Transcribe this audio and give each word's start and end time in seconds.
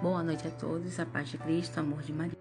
Boa 0.00 0.22
noite 0.22 0.46
a 0.46 0.50
todos, 0.52 1.00
a 1.00 1.04
paz 1.04 1.28
de 1.28 1.36
Cristo, 1.38 1.80
amor 1.80 2.02
de 2.02 2.12
Maria. 2.12 2.38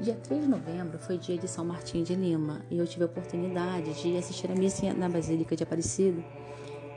Dia 0.00 0.16
3 0.16 0.42
de 0.42 0.48
novembro 0.48 0.98
foi 0.98 1.16
dia 1.16 1.38
de 1.38 1.46
São 1.46 1.64
Martinho 1.64 2.04
de 2.04 2.16
Lima 2.16 2.60
e 2.68 2.78
eu 2.78 2.86
tive 2.88 3.04
a 3.04 3.06
oportunidade 3.06 4.02
de 4.02 4.16
assistir 4.16 4.50
a 4.50 4.54
missa 4.56 4.92
na 4.94 5.08
Basílica 5.08 5.54
de 5.54 5.62
Aparecida, 5.62 6.20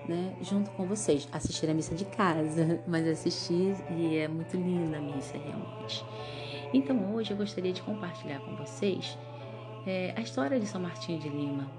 né, 0.10 0.36
junto 0.42 0.72
com 0.72 0.88
vocês. 0.88 1.30
Assistir 1.32 1.70
a 1.70 1.74
missa 1.76 1.94
de 1.94 2.04
casa, 2.06 2.82
mas 2.90 3.08
assisti 3.08 3.76
e 3.92 4.18
é 4.18 4.28
muito 4.28 4.58
linda 4.58 4.98
a 4.98 5.02
missa, 5.02 5.38
realmente. 5.38 6.04
Então 6.74 7.14
hoje 7.14 7.30
eu 7.30 7.38
gostaria 7.38 7.72
de 7.72 7.84
compartilhar 7.84 8.40
com 8.40 8.56
vocês 8.56 9.16
é, 9.86 10.16
a 10.18 10.22
história 10.22 10.60
de 10.60 10.66
São 10.66 10.82
Martinho 10.82 11.20
de 11.20 11.30
Lima. 11.30 11.70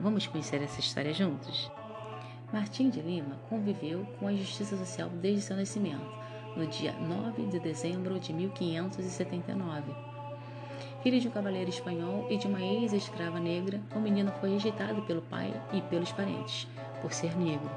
Vamos 0.00 0.26
conhecer 0.26 0.60
essa 0.62 0.80
história 0.80 1.14
juntos? 1.14 1.70
Martim 2.52 2.90
de 2.90 3.00
Lima 3.00 3.38
conviveu 3.48 4.04
com 4.18 4.26
a 4.26 4.34
justiça 4.34 4.76
social 4.76 5.08
desde 5.08 5.42
seu 5.42 5.56
nascimento, 5.56 6.04
no 6.56 6.66
dia 6.66 6.92
9 6.92 7.46
de 7.46 7.60
dezembro 7.60 8.18
de 8.18 8.32
1579. 8.32 9.94
Filho 11.00 11.20
de 11.20 11.28
um 11.28 11.30
cavaleiro 11.30 11.70
espanhol 11.70 12.26
e 12.28 12.36
de 12.36 12.48
uma 12.48 12.60
ex-escrava 12.60 13.38
negra, 13.38 13.80
o 13.94 14.00
menino 14.00 14.32
foi 14.40 14.50
rejeitado 14.50 15.00
pelo 15.02 15.22
pai 15.22 15.54
e 15.72 15.80
pelos 15.82 16.10
parentes, 16.10 16.66
por 17.00 17.12
ser 17.12 17.38
negro, 17.38 17.70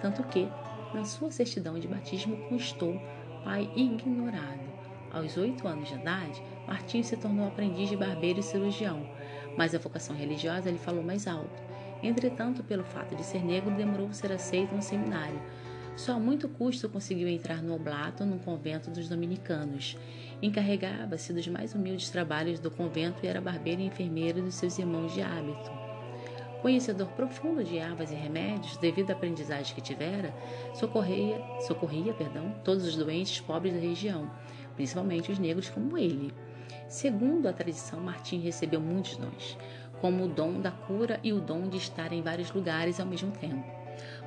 tanto 0.00 0.22
que, 0.24 0.48
na 0.94 1.04
sua 1.04 1.30
certidão 1.30 1.78
de 1.78 1.86
batismo, 1.86 2.38
constou 2.48 2.98
pai 3.44 3.70
ignorado. 3.76 4.72
Aos 5.12 5.36
oito 5.36 5.68
anos 5.68 5.90
de 5.90 5.96
idade, 5.96 6.42
Martim 6.66 7.02
se 7.02 7.14
tornou 7.18 7.46
aprendiz 7.46 7.90
de 7.90 7.96
barbeiro 7.96 8.40
e 8.40 8.42
cirurgião, 8.42 9.06
mas 9.54 9.74
a 9.74 9.78
vocação 9.78 10.16
religiosa 10.16 10.70
lhe 10.70 10.78
falou 10.78 11.02
mais 11.02 11.28
alto 11.28 11.63
Entretanto, 12.04 12.62
pelo 12.62 12.84
fato 12.84 13.16
de 13.16 13.24
ser 13.24 13.42
negro, 13.42 13.74
demorou 13.74 14.12
ser 14.12 14.30
aceito 14.30 14.74
no 14.74 14.82
seminário. 14.82 15.40
Só 15.96 16.12
a 16.12 16.18
muito 16.20 16.48
custo 16.50 16.86
conseguiu 16.86 17.26
entrar 17.26 17.62
no 17.62 17.74
oblato, 17.74 18.26
num 18.26 18.38
convento 18.38 18.90
dos 18.90 19.08
dominicanos. 19.08 19.96
Encarregava-se 20.42 21.32
dos 21.32 21.48
mais 21.48 21.74
humildes 21.74 22.10
trabalhos 22.10 22.60
do 22.60 22.70
convento 22.70 23.24
e 23.24 23.26
era 23.26 23.40
barbeiro 23.40 23.80
e 23.80 23.86
enfermeiro 23.86 24.42
dos 24.42 24.54
seus 24.56 24.78
irmãos 24.78 25.14
de 25.14 25.22
hábito. 25.22 25.72
Conhecedor 26.60 27.08
profundo 27.12 27.64
de 27.64 27.78
ervas 27.78 28.10
e 28.10 28.14
remédios, 28.14 28.76
devido 28.76 29.10
à 29.10 29.14
aprendizagem 29.14 29.74
que 29.74 29.80
tivera, 29.80 30.34
socorria, 30.74 31.40
socorria 31.66 32.12
perdão, 32.12 32.54
todos 32.64 32.86
os 32.86 32.96
doentes 32.96 33.40
pobres 33.40 33.72
da 33.72 33.80
região, 33.80 34.30
principalmente 34.74 35.32
os 35.32 35.38
negros 35.38 35.70
como 35.70 35.96
ele. 35.96 36.34
Segundo 36.88 37.46
a 37.46 37.52
tradição, 37.52 38.00
Martim 38.00 38.40
recebeu 38.40 38.80
muitos 38.80 39.16
dons 39.16 39.56
como 40.04 40.24
o 40.24 40.28
dom 40.28 40.60
da 40.60 40.70
cura 40.70 41.18
e 41.24 41.32
o 41.32 41.40
dom 41.40 41.66
de 41.66 41.78
estar 41.78 42.12
em 42.12 42.20
vários 42.20 42.52
lugares 42.52 43.00
ao 43.00 43.06
mesmo 43.06 43.30
tempo. 43.30 43.64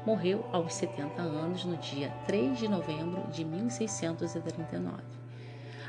Morreu 0.03 0.43
aos 0.51 0.73
70 0.73 1.21
anos 1.21 1.65
no 1.65 1.77
dia 1.77 2.09
3 2.25 2.57
de 2.57 2.67
novembro 2.67 3.27
de 3.31 3.45
1639. 3.45 5.03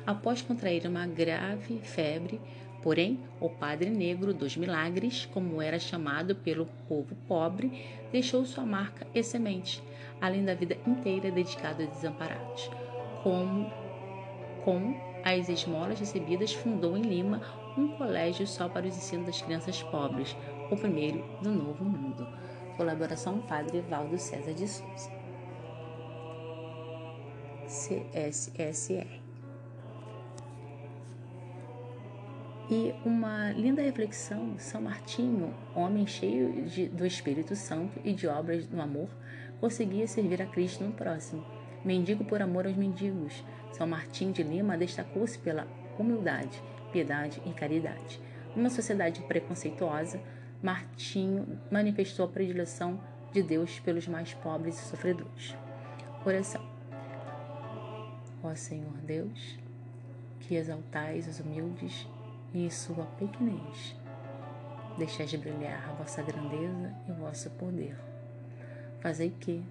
Após 0.06 0.42
contrair 0.42 0.86
uma 0.86 1.06
grave 1.06 1.78
febre, 1.78 2.39
porém, 2.83 3.19
o 3.41 3.48
Padre 3.48 3.89
Negro 3.89 4.34
dos 4.34 4.59
Milagres, 4.59 5.25
como 5.25 5.62
era 5.62 5.78
chamado 5.78 6.36
pelo 6.36 6.66
povo 6.86 7.16
pobre, 7.27 7.83
deixou 8.12 8.44
sua 8.44 8.66
marca 8.66 9.06
e 9.14 9.22
semente, 9.22 9.83
além 10.20 10.44
da 10.44 10.53
vida 10.53 10.77
inteira 10.86 11.31
dedicada 11.31 11.84
a 11.84 11.86
desamparados. 11.86 12.70
Como, 13.22 13.72
com 14.66 14.94
as 15.25 15.48
esmolas 15.48 15.98
recebidas, 15.98 16.53
fundou 16.53 16.94
em 16.94 17.00
Lima 17.00 17.41
um 17.79 17.97
colégio 17.97 18.47
só 18.47 18.69
para 18.69 18.87
os 18.87 18.97
ensinos 18.97 19.27
das 19.27 19.41
crianças 19.41 19.83
pobres, 19.84 20.37
o 20.71 20.77
primeiro 20.77 21.25
do 21.43 21.51
Novo 21.51 21.84
Mundo. 21.84 22.27
Colaboração 22.77 23.41
Padre 23.41 23.81
Valdo 23.83 24.19
César 24.19 24.53
de 24.53 24.67
Souza. 24.69 25.11
CSSR. 27.67 29.21
E 32.71 32.95
uma 33.05 33.51
linda 33.53 33.81
reflexão, 33.81 34.59
São 34.59 34.83
Martinho, 34.83 35.55
homem 35.75 36.06
cheio 36.06 36.65
de, 36.66 36.87
do 36.87 37.06
Espírito 37.06 37.56
Santo 37.56 37.99
e 38.05 38.12
de 38.12 38.27
obras 38.27 38.66
do 38.66 38.81
amor, 38.81 39.09
conseguia 39.59 40.06
servir 40.06 40.43
a 40.43 40.47
Cristo 40.47 40.84
no 40.84 40.93
próximo. 40.93 41.45
Mendigo 41.84 42.25
por 42.25 42.43
amor 42.43 42.66
aos 42.66 42.77
mendigos, 42.77 43.43
São 43.72 43.87
Martinho 43.87 44.33
de 44.33 44.43
Lima 44.43 44.77
destacou-se 44.77 45.39
pela 45.39 45.66
humildade, 45.99 46.62
piedade 46.93 47.41
e 47.47 47.53
caridade. 47.53 48.21
Numa 48.54 48.71
sociedade 48.71 49.22
preconceituosa, 49.22 50.21
Martinho 50.62 51.60
manifestou 51.71 52.25
a 52.25 52.28
predileção 52.28 53.00
de 53.32 53.43
Deus 53.43 53.78
pelos 53.81 54.09
mais 54.09 54.34
pobres 54.34 54.78
e 54.78 54.88
sofredores. 54.88 55.56
Oração. 56.25 56.66
Ó 58.43 58.54
Senhor 58.54 58.97
Deus, 58.98 59.59
que 60.41 60.54
exaltais 60.54 61.28
os 61.28 61.41
humildes 61.41 62.09
e 62.53 62.65
em 62.65 62.71
sua 62.71 63.04
pequenez, 63.04 63.97
deixais 64.97 65.32
brilhar 65.34 65.88
a 65.88 65.93
vossa 65.93 66.22
grandeza 66.22 66.94
e 67.06 67.12
o 67.12 67.15
vosso 67.15 67.50
poder. 67.50 67.97
Fazei 69.00 69.31
que, 69.31 69.62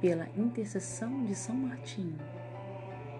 pela 0.00 0.28
intercessão 0.36 1.24
de 1.24 1.34
São 1.34 1.56
Martinho, 1.56 2.18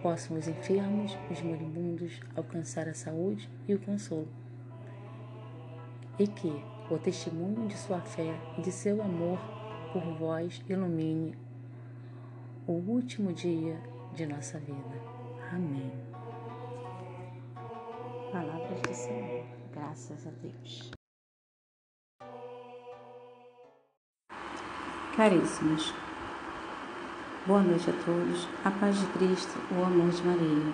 possam 0.04 0.36
os 0.36 0.46
enfermos, 0.46 1.16
os 1.30 1.40
moribundos 1.40 2.20
alcançar 2.36 2.86
a 2.86 2.92
saúde 2.92 3.48
e 3.66 3.74
o 3.74 3.80
consolo. 3.80 4.28
E 6.18 6.26
que 6.26 6.62
o 6.90 6.98
testemunho 6.98 7.66
de 7.66 7.74
sua 7.78 8.02
fé 8.02 8.38
e 8.58 8.60
de 8.60 8.70
seu 8.70 9.00
amor 9.00 9.38
por 9.94 10.02
vós 10.18 10.62
ilumine 10.68 11.34
o 12.66 12.72
último 12.72 13.32
dia 13.32 13.80
de 14.12 14.26
nossa 14.26 14.58
vida. 14.58 14.94
Amém. 15.50 15.90
Palavras 18.30 18.82
do 18.82 18.92
Senhor. 18.92 19.46
Graças 19.72 20.26
a 20.26 20.30
Deus. 20.32 20.90
Caríssimos, 25.16 25.94
Boa 27.46 27.60
noite 27.60 27.90
a 27.90 27.92
todos. 28.06 28.48
A 28.64 28.70
paz 28.70 28.98
de 28.98 29.04
Cristo, 29.08 29.58
o 29.70 29.84
amor 29.84 30.08
de 30.08 30.22
Maria. 30.22 30.72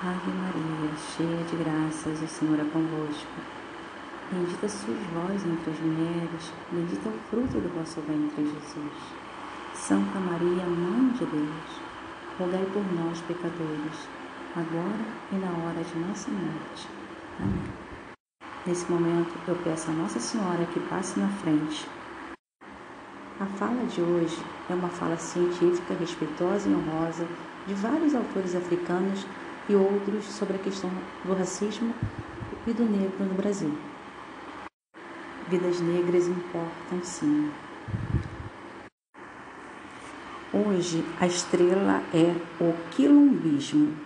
Ave 0.00 0.30
Maria, 0.30 0.96
cheia 0.96 1.44
de 1.44 1.56
graças, 1.56 2.22
o 2.22 2.26
Senhor 2.26 2.58
é 2.58 2.64
convosco. 2.72 3.28
Bendita 4.32 4.66
sois 4.66 4.98
vós 5.12 5.44
entre 5.44 5.70
as 5.72 5.78
mulheres, 5.80 6.52
bendito 6.70 7.06
é 7.06 7.10
o 7.10 7.18
fruto 7.28 7.60
do 7.60 7.68
vosso 7.76 8.00
ventre, 8.00 8.42
Jesus. 8.42 8.96
Santa 9.74 10.18
Maria, 10.18 10.64
Mãe 10.64 11.10
de 11.10 11.26
Deus, 11.26 11.80
rogai 12.38 12.64
por 12.72 12.94
nós, 12.94 13.20
pecadores, 13.20 14.08
agora 14.56 15.04
e 15.32 15.34
na 15.34 15.50
hora 15.66 15.84
de 15.84 15.98
nossa 15.98 16.30
morte. 16.30 16.88
Amém. 17.38 17.62
Nesse 18.66 18.90
momento, 18.90 19.34
eu 19.46 19.56
peço 19.56 19.90
a 19.90 19.94
Nossa 19.94 20.18
Senhora 20.18 20.64
que 20.64 20.80
passe 20.80 21.20
na 21.20 21.28
frente 21.28 21.86
a 23.40 23.46
fala 23.46 23.84
de 23.86 24.00
hoje 24.00 24.38
é 24.68 24.74
uma 24.74 24.88
fala 24.88 25.16
científica, 25.16 25.94
respeitosa 25.94 26.68
e 26.68 26.74
honrosa 26.74 27.26
de 27.66 27.74
vários 27.74 28.14
autores 28.14 28.54
africanos 28.54 29.26
e 29.68 29.74
outros 29.74 30.24
sobre 30.24 30.56
a 30.56 30.58
questão 30.58 30.90
do 31.24 31.34
racismo 31.34 31.94
e 32.66 32.72
do 32.72 32.84
negro 32.84 33.24
no 33.24 33.34
Brasil. 33.34 33.72
Vidas 35.48 35.80
negras 35.80 36.26
importam 36.26 37.02
sim. 37.02 37.50
Hoje 40.52 41.04
a 41.20 41.26
estrela 41.26 42.02
é 42.12 42.34
o 42.60 42.74
quilombismo, 42.90 43.96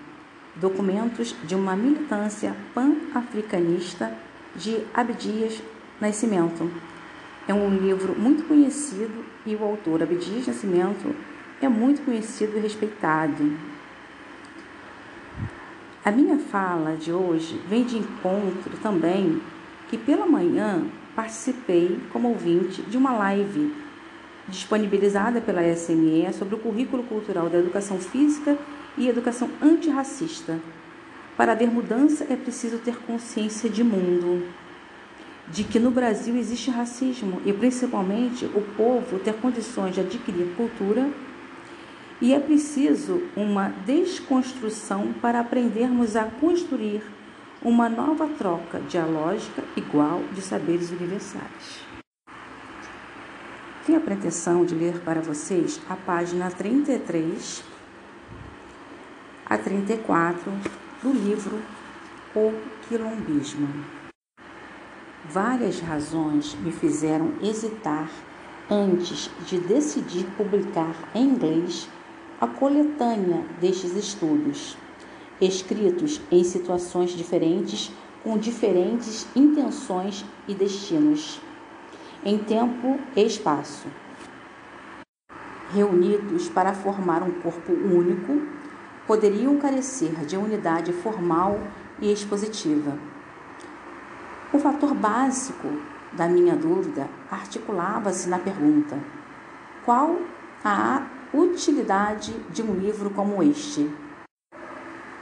documentos 0.54 1.34
de 1.44 1.54
uma 1.54 1.74
militância 1.74 2.56
pan-africanista 2.74 4.16
de 4.54 4.86
Abdias 4.94 5.60
Nascimento, 6.00 6.70
é 7.48 7.54
um 7.54 7.70
livro 7.70 8.14
muito 8.18 8.44
conhecido 8.44 9.24
e 9.44 9.54
o 9.54 9.62
autor 9.62 10.02
Abdias 10.02 10.46
Nascimento 10.46 11.14
é 11.62 11.68
muito 11.68 12.02
conhecido 12.04 12.56
e 12.56 12.60
respeitado. 12.60 13.56
A 16.04 16.10
minha 16.10 16.38
fala 16.38 16.96
de 16.96 17.12
hoje 17.12 17.60
vem 17.68 17.84
de 17.84 17.98
encontro 17.98 18.76
também 18.82 19.40
que 19.88 19.96
pela 19.96 20.26
manhã 20.26 20.84
participei 21.14 22.00
como 22.12 22.28
ouvinte 22.28 22.82
de 22.82 22.96
uma 22.96 23.12
live 23.12 23.74
disponibilizada 24.48 25.40
pela 25.40 25.62
SME 25.74 26.32
sobre 26.32 26.56
o 26.56 26.58
currículo 26.58 27.02
cultural 27.04 27.48
da 27.48 27.58
educação 27.58 27.98
física 27.98 28.56
e 28.96 29.08
educação 29.08 29.48
antirracista. 29.62 30.58
Para 31.36 31.52
haver 31.52 31.70
mudança 31.70 32.26
é 32.28 32.36
preciso 32.36 32.78
ter 32.78 32.96
consciência 32.98 33.68
de 33.68 33.82
mundo 33.82 34.46
de 35.48 35.64
que 35.64 35.78
no 35.78 35.90
Brasil 35.90 36.36
existe 36.36 36.70
racismo 36.70 37.40
e 37.44 37.52
principalmente 37.52 38.44
o 38.46 38.62
povo 38.76 39.18
ter 39.18 39.34
condições 39.34 39.94
de 39.94 40.00
adquirir 40.00 40.54
cultura 40.56 41.08
e 42.20 42.32
é 42.32 42.40
preciso 42.40 43.22
uma 43.36 43.68
desconstrução 43.84 45.12
para 45.20 45.40
aprendermos 45.40 46.16
a 46.16 46.24
construir 46.24 47.02
uma 47.62 47.88
nova 47.88 48.26
troca 48.26 48.80
dialógica 48.80 49.62
igual 49.76 50.22
de 50.32 50.40
saberes 50.40 50.90
universais. 50.90 51.84
Tenho 53.84 53.98
a 53.98 54.02
pretensão 54.02 54.64
de 54.64 54.74
ler 54.74 55.00
para 55.00 55.20
vocês 55.20 55.80
a 55.88 55.94
página 55.94 56.50
33 56.50 57.62
a 59.44 59.56
34 59.56 60.52
do 61.02 61.12
livro 61.12 61.60
O 62.34 62.52
Quilombismo. 62.88 63.95
Várias 65.28 65.80
razões 65.80 66.54
me 66.54 66.70
fizeram 66.70 67.32
hesitar 67.42 68.08
antes 68.70 69.28
de 69.44 69.58
decidir 69.58 70.24
publicar 70.36 70.94
em 71.14 71.24
inglês 71.24 71.88
a 72.40 72.46
coletânea 72.46 73.44
destes 73.60 73.96
estudos, 73.96 74.78
escritos 75.40 76.20
em 76.30 76.44
situações 76.44 77.10
diferentes, 77.10 77.90
com 78.22 78.38
diferentes 78.38 79.26
intenções 79.34 80.24
e 80.46 80.54
destinos, 80.54 81.40
em 82.24 82.38
tempo 82.38 82.98
e 83.16 83.22
espaço, 83.24 83.88
reunidos 85.74 86.48
para 86.48 86.72
formar 86.72 87.22
um 87.24 87.32
corpo 87.40 87.72
único, 87.72 88.42
poderiam 89.08 89.56
carecer 89.58 90.24
de 90.24 90.36
unidade 90.36 90.92
formal 90.92 91.58
e 92.00 92.12
expositiva. 92.12 93.15
O 94.52 94.60
fator 94.60 94.94
básico 94.94 95.68
da 96.12 96.28
minha 96.28 96.54
dúvida 96.54 97.08
articulava-se 97.28 98.28
na 98.28 98.38
pergunta: 98.38 98.96
qual 99.84 100.18
a 100.64 101.02
utilidade 101.34 102.32
de 102.50 102.62
um 102.62 102.72
livro 102.74 103.10
como 103.10 103.42
este? 103.42 103.90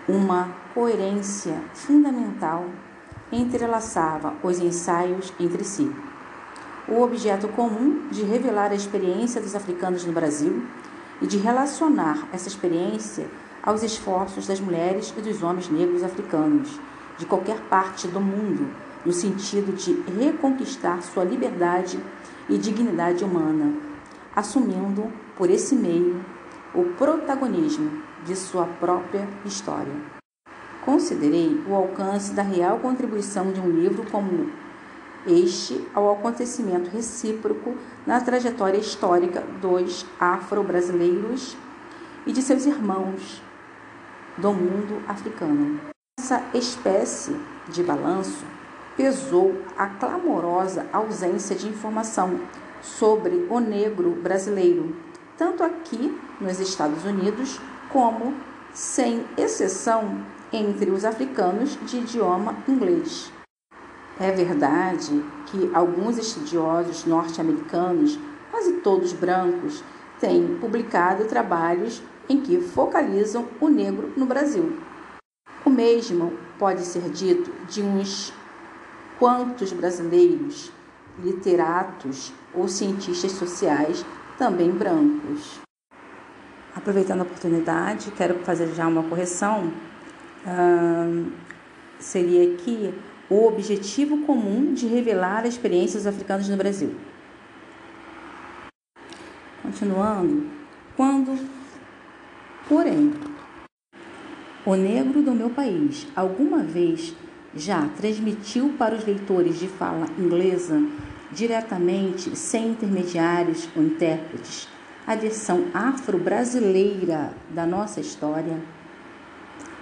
Uma 0.06 0.50
coerência 0.74 1.58
fundamental 1.72 2.66
entrelaçava 3.32 4.34
os 4.42 4.58
ensaios 4.58 5.32
entre 5.40 5.64
si. 5.64 5.90
O 6.86 7.00
objeto 7.00 7.48
comum 7.48 8.08
de 8.10 8.22
revelar 8.24 8.72
a 8.72 8.74
experiência 8.74 9.40
dos 9.40 9.54
africanos 9.54 10.04
no 10.04 10.12
Brasil 10.12 10.62
e 11.22 11.26
de 11.26 11.38
relacionar 11.38 12.28
essa 12.30 12.48
experiência 12.48 13.26
aos 13.62 13.82
esforços 13.82 14.46
das 14.46 14.60
mulheres 14.60 15.14
e 15.16 15.22
dos 15.22 15.42
homens 15.42 15.70
negros 15.70 16.02
africanos 16.02 16.78
de 17.16 17.24
qualquer 17.24 17.58
parte 17.70 18.06
do 18.06 18.20
mundo 18.20 18.83
no 19.04 19.12
sentido 19.12 19.72
de 19.72 19.92
reconquistar 20.18 21.02
sua 21.02 21.24
liberdade 21.24 21.98
e 22.48 22.56
dignidade 22.56 23.24
humana, 23.24 23.74
assumindo 24.34 25.12
por 25.36 25.50
esse 25.50 25.74
meio 25.74 26.24
o 26.74 26.84
protagonismo 26.96 28.02
de 28.24 28.34
sua 28.34 28.66
própria 28.66 29.28
história. 29.44 29.94
Considerei 30.84 31.62
o 31.68 31.74
alcance 31.74 32.32
da 32.34 32.42
real 32.42 32.78
contribuição 32.78 33.52
de 33.52 33.60
um 33.60 33.70
livro 33.70 34.04
como 34.10 34.50
este 35.26 35.86
ao 35.94 36.12
acontecimento 36.12 36.90
recíproco 36.90 37.74
na 38.06 38.20
trajetória 38.20 38.78
histórica 38.78 39.40
dos 39.60 40.04
afro-brasileiros 40.20 41.56
e 42.26 42.32
de 42.32 42.42
seus 42.42 42.66
irmãos 42.66 43.42
do 44.36 44.52
mundo 44.52 45.02
africano. 45.08 45.80
Essa 46.18 46.42
espécie 46.52 47.34
de 47.68 47.82
balanço 47.82 48.44
pesou 48.96 49.54
a 49.76 49.86
clamorosa 49.86 50.86
ausência 50.92 51.56
de 51.56 51.68
informação 51.68 52.40
sobre 52.80 53.46
o 53.50 53.58
negro 53.58 54.10
brasileiro, 54.10 54.94
tanto 55.36 55.64
aqui 55.64 56.16
nos 56.40 56.60
Estados 56.60 57.04
Unidos 57.04 57.60
como, 57.90 58.34
sem 58.72 59.24
exceção, 59.36 60.24
entre 60.52 60.90
os 60.90 61.04
africanos 61.04 61.76
de 61.84 61.98
idioma 61.98 62.56
inglês. 62.68 63.32
É 64.20 64.30
verdade 64.30 65.24
que 65.46 65.70
alguns 65.74 66.16
estudiosos 66.18 67.04
norte-americanos, 67.04 68.18
quase 68.50 68.74
todos 68.74 69.12
brancos, 69.12 69.82
têm 70.20 70.56
publicado 70.60 71.24
trabalhos 71.24 72.00
em 72.28 72.40
que 72.40 72.60
focalizam 72.60 73.46
o 73.60 73.68
negro 73.68 74.12
no 74.16 74.26
Brasil. 74.26 74.78
O 75.64 75.70
mesmo 75.70 76.32
pode 76.58 76.82
ser 76.82 77.10
dito 77.10 77.50
de 77.66 77.82
uns 77.82 78.32
quantos 79.18 79.72
brasileiros, 79.72 80.72
literatos 81.18 82.32
ou 82.52 82.68
cientistas 82.68 83.32
sociais, 83.32 84.04
também 84.36 84.70
brancos. 84.70 85.60
Aproveitando 86.74 87.20
a 87.20 87.24
oportunidade, 87.24 88.10
quero 88.12 88.40
fazer 88.40 88.66
já 88.74 88.86
uma 88.86 89.02
correção. 89.04 89.72
seria 91.98 92.52
aqui 92.52 92.92
o 93.30 93.46
objetivo 93.46 94.18
comum 94.26 94.74
de 94.74 94.86
revelar 94.86 95.44
a 95.44 95.48
experiência 95.48 95.98
dos 95.98 96.06
africanos 96.06 96.48
no 96.48 96.56
Brasil. 96.56 96.94
Continuando, 99.62 100.46
quando, 100.96 101.38
porém, 102.68 103.14
o 104.66 104.74
negro 104.74 105.22
do 105.22 105.32
meu 105.32 105.50
país 105.50 106.06
alguma 106.14 106.58
vez 106.58 107.14
já 107.56 107.88
transmitiu 107.96 108.74
para 108.78 108.94
os 108.94 109.04
leitores 109.04 109.58
de 109.58 109.68
fala 109.68 110.06
inglesa, 110.18 110.82
diretamente, 111.30 112.36
sem 112.36 112.70
intermediários 112.70 113.68
ou 113.76 113.82
intérpretes, 113.82 114.68
a 115.06 115.14
versão 115.14 115.66
afro-brasileira 115.72 117.32
da 117.50 117.66
nossa 117.66 118.00
história, 118.00 118.60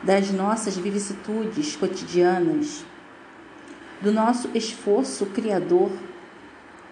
das 0.02 0.30
nossas 0.30 0.76
vicissitudes 0.76 1.76
cotidianas, 1.76 2.84
do 4.00 4.10
nosso 4.10 4.50
esforço 4.54 5.26
criador 5.26 5.90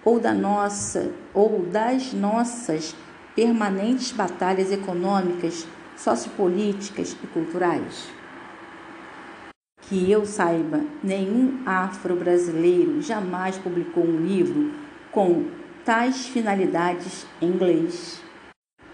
ou 0.03 0.19
da 0.19 0.33
nossa 0.33 1.11
ou 1.33 1.63
das 1.65 2.13
nossas 2.13 2.95
permanentes 3.35 4.11
batalhas 4.11 4.71
econômicas, 4.71 5.67
sociopolíticas 5.97 7.15
e 7.21 7.27
culturais. 7.27 8.20
Que 9.91 10.09
eu 10.09 10.25
saiba, 10.25 10.81
nenhum 11.03 11.59
afro-brasileiro 11.65 13.01
jamais 13.01 13.57
publicou 13.57 14.05
um 14.05 14.25
livro 14.25 14.71
com 15.11 15.47
tais 15.83 16.27
finalidades 16.27 17.27
em 17.41 17.49
inglês. 17.49 18.23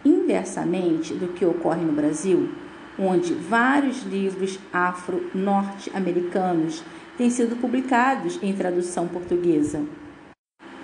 Inversamente 0.04 1.14
do 1.14 1.28
que 1.28 1.46
ocorre 1.46 1.86
no 1.86 1.94
Brasil, 1.94 2.50
onde 2.98 3.36
vários 3.36 4.02
livros 4.06 4.58
afro-norte-americanos 4.74 6.84
têm 7.16 7.30
sido 7.30 7.56
publicados 7.58 8.40
em 8.42 8.56
tradução 8.56 9.08
portuguesa. 9.08 9.86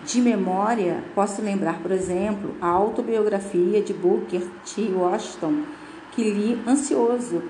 De 0.06 0.22
memória, 0.22 1.04
posso 1.16 1.42
lembrar, 1.42 1.82
por 1.82 1.90
exemplo, 1.90 2.56
a 2.62 2.68
autobiografia 2.68 3.82
de 3.82 3.96
Booker 3.96 4.44
T. 4.64 4.92
Washington, 4.94 5.64
que 6.12 6.30
li 6.30 6.62
ansioso 6.68 7.42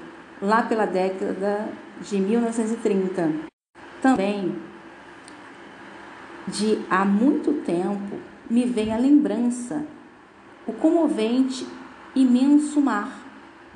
lá 0.42 0.64
pela 0.64 0.86
década 0.86 1.83
de 2.02 2.18
1930. 2.18 3.32
Também, 4.02 4.56
de 6.48 6.86
há 6.90 7.06
muito 7.06 7.54
tempo, 7.64 8.18
me 8.50 8.66
vem 8.66 8.94
a 8.94 8.98
lembrança 8.98 9.86
o 10.66 10.74
comovente 10.74 11.68
imenso 12.16 12.80
mar 12.80 13.12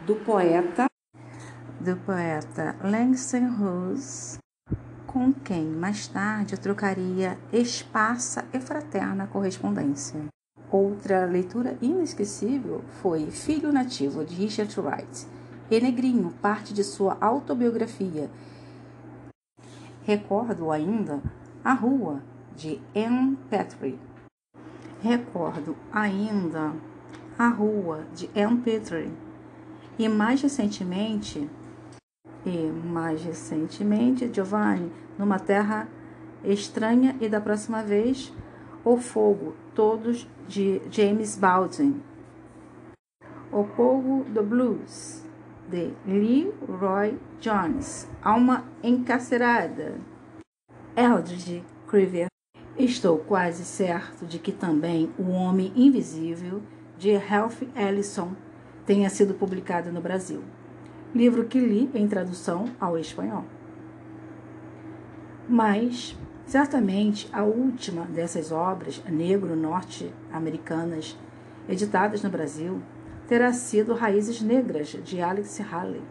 do 0.06 0.16
poeta 0.16 0.88
do 1.80 1.96
poeta 1.98 2.76
Langston 2.82 3.48
Hughes, 3.48 4.38
com 5.06 5.32
quem 5.32 5.64
mais 5.66 6.08
tarde 6.08 6.54
eu 6.54 6.58
trocaria 6.58 7.38
esparsa 7.54 8.46
e 8.54 8.60
fraterna 8.60 9.28
correspondência. 9.28 10.20
Outra 10.72 11.26
leitura 11.26 11.78
inesquecível 11.82 12.84
foi 13.02 13.32
Filho 13.32 13.72
Nativo 13.72 14.26
de 14.26 14.36
Richard 14.36 14.78
Wright, 14.80 15.28
e 15.70 15.82
Negrinho, 15.82 16.34
parte 16.42 16.74
de 16.74 16.84
sua 16.84 17.18
autobiografia. 17.20 18.30
Recordo 20.04 20.72
ainda 20.72 21.22
A 21.64 21.74
Rua, 21.74 22.22
de 22.56 22.80
Anne 22.96 23.38
Petrie. 23.50 24.00
Recordo 25.02 25.76
ainda 25.92 26.74
A 27.38 27.50
Rua, 27.50 28.06
de 28.16 28.30
Anne 28.40 28.62
Petrie. 28.62 29.12
E 30.00 30.08
mais 30.08 30.42
recentemente, 30.42 31.50
e 32.46 32.72
mais 32.72 33.22
recentemente, 33.22 34.32
Giovanni, 34.34 34.92
numa 35.18 35.40
terra 35.40 35.90
estranha 36.44 37.16
e 37.20 37.28
da 37.28 37.42
próxima 37.42 37.84
vez, 37.84 38.32
O 38.86 38.96
Fogo, 38.98 39.56
todos 39.76 40.28
de 40.48 40.82
James 40.90 41.36
Baldwin. 41.36 42.02
O 43.52 43.66
Povo 43.66 44.24
do 44.24 44.42
Blues, 44.44 45.27
de 45.68 45.94
Leroy 46.06 47.18
Jones, 47.40 48.08
Alma 48.22 48.66
Encarcerada, 48.84 49.96
Eldridge 50.96 51.64
Criver. 51.88 52.28
Estou 52.78 53.18
quase 53.18 53.66
certo 53.66 54.26
de 54.26 54.40
que 54.40 54.52
também 54.52 55.12
O 55.18 55.30
Homem 55.30 55.72
Invisível, 55.76 56.62
de 56.98 57.16
Ralph 57.16 57.62
Ellison, 57.76 58.36
tenha 58.86 59.10
sido 59.10 59.34
publicado 59.34 59.92
no 59.92 60.02
Brasil. 60.02 60.42
Livro 61.14 61.46
que 61.46 61.60
li 61.60 61.90
em 61.94 62.08
tradução 62.08 62.66
ao 62.80 62.98
espanhol. 62.98 63.46
Mas 65.48 66.18
Certamente, 66.48 67.30
a 67.34 67.44
última 67.44 68.06
dessas 68.06 68.54
obras 68.54 69.04
negro-norte-americanas 69.06 71.18
editadas 71.68 72.24
no 72.24 72.30
Brasil 72.30 72.82
terá 73.28 73.52
sido 73.52 73.94
Raízes 73.94 74.42
Negras, 74.42 74.98
de 75.04 75.22
Alex 75.22 75.60
Haley. 75.60 76.02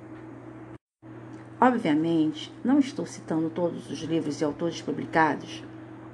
Obviamente, 1.58 2.52
não 2.62 2.78
estou 2.78 3.06
citando 3.06 3.48
todos 3.48 3.90
os 3.90 4.00
livros 4.02 4.40
e 4.40 4.44
autores 4.44 4.82
publicados, 4.82 5.64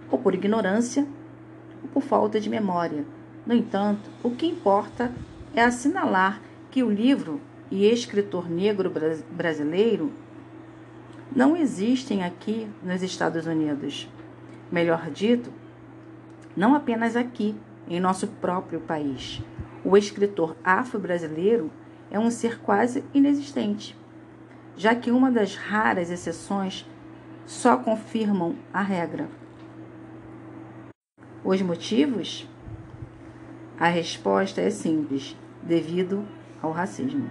ou 0.09 0.19
por 0.19 0.33
ignorância, 0.33 1.05
ou 1.83 1.89
por 1.89 2.03
falta 2.03 2.39
de 2.39 2.49
memória. 2.49 3.05
No 3.45 3.53
entanto, 3.53 4.09
o 4.23 4.31
que 4.31 4.47
importa 4.47 5.13
é 5.53 5.63
assinalar 5.63 6.41
que 6.71 6.85
o 6.85 6.91
livro 6.91 7.41
e 7.69 7.85
escritor 7.87 8.49
negro 8.49 8.93
brasileiro 9.31 10.13
não 11.35 11.57
existem 11.57 12.23
aqui 12.23 12.69
nos 12.81 13.03
Estados 13.03 13.45
Unidos. 13.47 14.09
Melhor 14.71 15.11
dito, 15.11 15.51
não 16.57 16.77
apenas 16.77 17.17
aqui, 17.17 17.57
em 17.89 17.99
nosso 17.99 18.29
próprio 18.29 18.79
país. 18.81 19.43
O 19.85 19.97
escritor 19.97 20.57
afro-brasileiro 20.63 21.71
é 22.09 22.19
um 22.19 22.31
ser 22.31 22.61
quase 22.61 23.03
inexistente, 23.13 23.99
já 24.77 24.95
que 24.95 25.11
uma 25.11 25.31
das 25.31 25.57
raras 25.57 26.09
exceções 26.09 26.89
só 27.45 27.77
confirmam 27.77 28.55
a 28.73 28.81
regra. 28.81 29.29
Os 31.45 31.61
motivos? 31.61 32.49
A 33.79 33.89
resposta 33.89 34.61
é 34.61 34.71
simples: 34.71 35.37
devido 35.61 36.25
ao 36.63 36.71
racismo. 36.71 37.29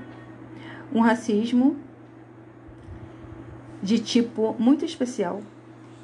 Um 0.93 0.99
racismo 0.99 1.77
de 3.81 3.97
tipo 3.97 4.53
muito 4.59 4.83
especial, 4.83 5.41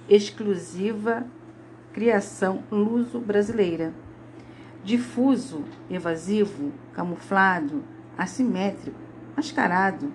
exclusiva 0.08 1.27
criação 1.92 2.63
luso-brasileira 2.72 3.94
difuso, 4.88 5.65
evasivo, 5.89 6.72
camuflado, 6.94 7.84
assimétrico, 8.17 8.98
mascarado, 9.36 10.13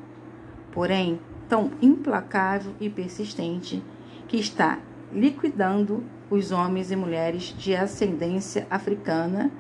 porém 0.73 1.21
tão 1.47 1.73
implacável 1.83 2.73
e 2.81 2.89
persistente 2.89 3.85
que 4.27 4.39
está 4.39 4.79
liquidando 5.13 6.03
os 6.31 6.51
homens 6.53 6.91
e 6.91 6.97
mulheres 6.97 7.55
de 7.59 7.77
ascendência 7.77 8.67
africana 8.71 9.53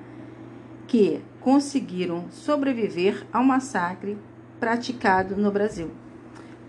que 0.87 1.23
conseguiram 1.41 2.31
sobreviver 2.31 3.27
ao 3.31 3.45
massacre 3.45 4.17
praticado 4.59 5.37
no 5.37 5.53
Brasil. 5.53 5.91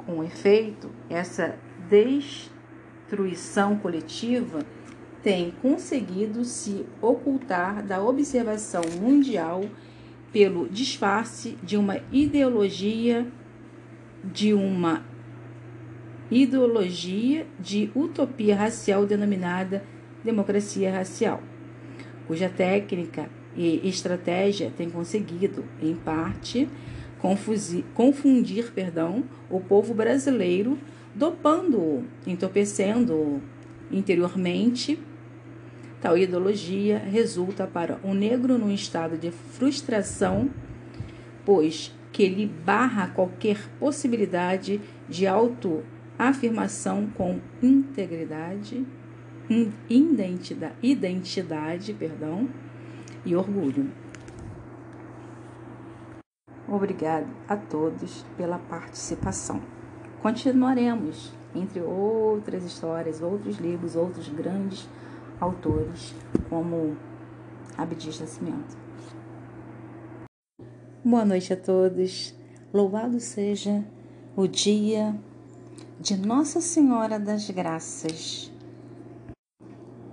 Com 0.05 0.21
efeito, 0.21 0.91
essa 1.09 1.57
destruição 1.87 3.77
coletiva 3.77 4.59
tem 5.23 5.53
conseguido 5.61 6.43
se 6.43 6.85
ocultar 7.01 7.81
da 7.81 8.03
observação 8.03 8.81
mundial 9.01 9.63
pelo 10.33 10.67
disfarce 10.67 11.57
de 11.63 11.77
uma 11.77 11.99
ideologia 12.11 13.25
de 14.23 14.53
uma 14.53 15.03
ideologia 16.29 17.45
de 17.59 17.89
utopia 17.95 18.55
racial 18.55 19.05
denominada 19.05 19.83
democracia 20.23 20.91
racial, 20.91 21.41
cuja 22.25 22.49
técnica 22.49 23.29
e 23.55 23.87
estratégia 23.87 24.71
tem 24.75 24.89
conseguido, 24.89 25.65
em 25.81 25.93
parte, 25.93 26.69
confundir, 27.19 27.83
confundir 27.93 28.71
perdão, 28.71 29.25
o 29.49 29.59
povo 29.59 29.93
brasileiro, 29.93 30.77
dopando-o, 31.13 32.05
entorpecendo-o 32.25 33.41
interiormente 33.91 34.97
Tal 36.03 36.17
ideologia 36.17 36.97
resulta 36.99 37.65
para 37.65 37.97
o 38.03 38.13
negro 38.13 38.57
num 38.57 38.69
estado 38.69 39.17
de 39.17 39.31
frustração, 39.31 40.49
pois 41.45 41.95
que 42.11 42.27
lhe 42.27 42.45
barra 42.45 43.07
qualquer 43.07 43.69
possibilidade 43.79 44.81
de 45.07 45.25
autoafirmação 45.25 47.07
com 47.15 47.39
integridade, 47.61 48.85
identidade, 49.89 50.75
identidade 50.83 51.93
perdão, 51.93 52.49
e 53.25 53.33
orgulho. 53.33 53.89
Obrigado 56.67 57.27
a 57.47 57.55
todos 57.55 58.25
pela 58.35 58.59
participação. 58.59 59.61
Continuaremos, 60.21 61.31
entre 61.55 61.79
outras 61.79 62.65
histórias, 62.65 63.21
outros 63.21 63.57
livros, 63.57 63.95
outros 63.95 64.27
grandes 64.27 64.85
autores 65.43 66.15
como 66.49 66.95
Abdias 67.77 68.19
Nascimento. 68.19 68.77
Boa 71.03 71.25
noite 71.25 71.51
a 71.51 71.57
todos. 71.57 72.33
Louvado 72.73 73.19
seja 73.19 73.83
o 74.35 74.47
dia 74.47 75.15
de 75.99 76.15
Nossa 76.17 76.61
Senhora 76.61 77.19
das 77.19 77.49
Graças. 77.49 78.51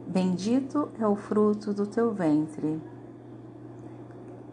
Bendito 0.07 0.91
é 0.99 1.07
o 1.07 1.15
fruto 1.15 1.73
do 1.73 1.87
teu 1.87 2.13
ventre. 2.13 2.81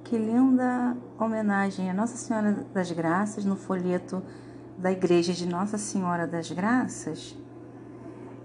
Que 0.04 0.18
linda 0.18 0.96
homenagem 1.20 1.90
a 1.90 1.94
Nossa 1.94 2.16
Senhora 2.16 2.66
das 2.72 2.92
Graças 2.92 3.44
no 3.44 3.56
folheto 3.56 4.22
da 4.78 4.92
Igreja 4.92 5.34
de 5.34 5.48
Nossa 5.48 5.78
Senhora 5.80 6.28
das 6.28 6.52
Graças 6.52 7.36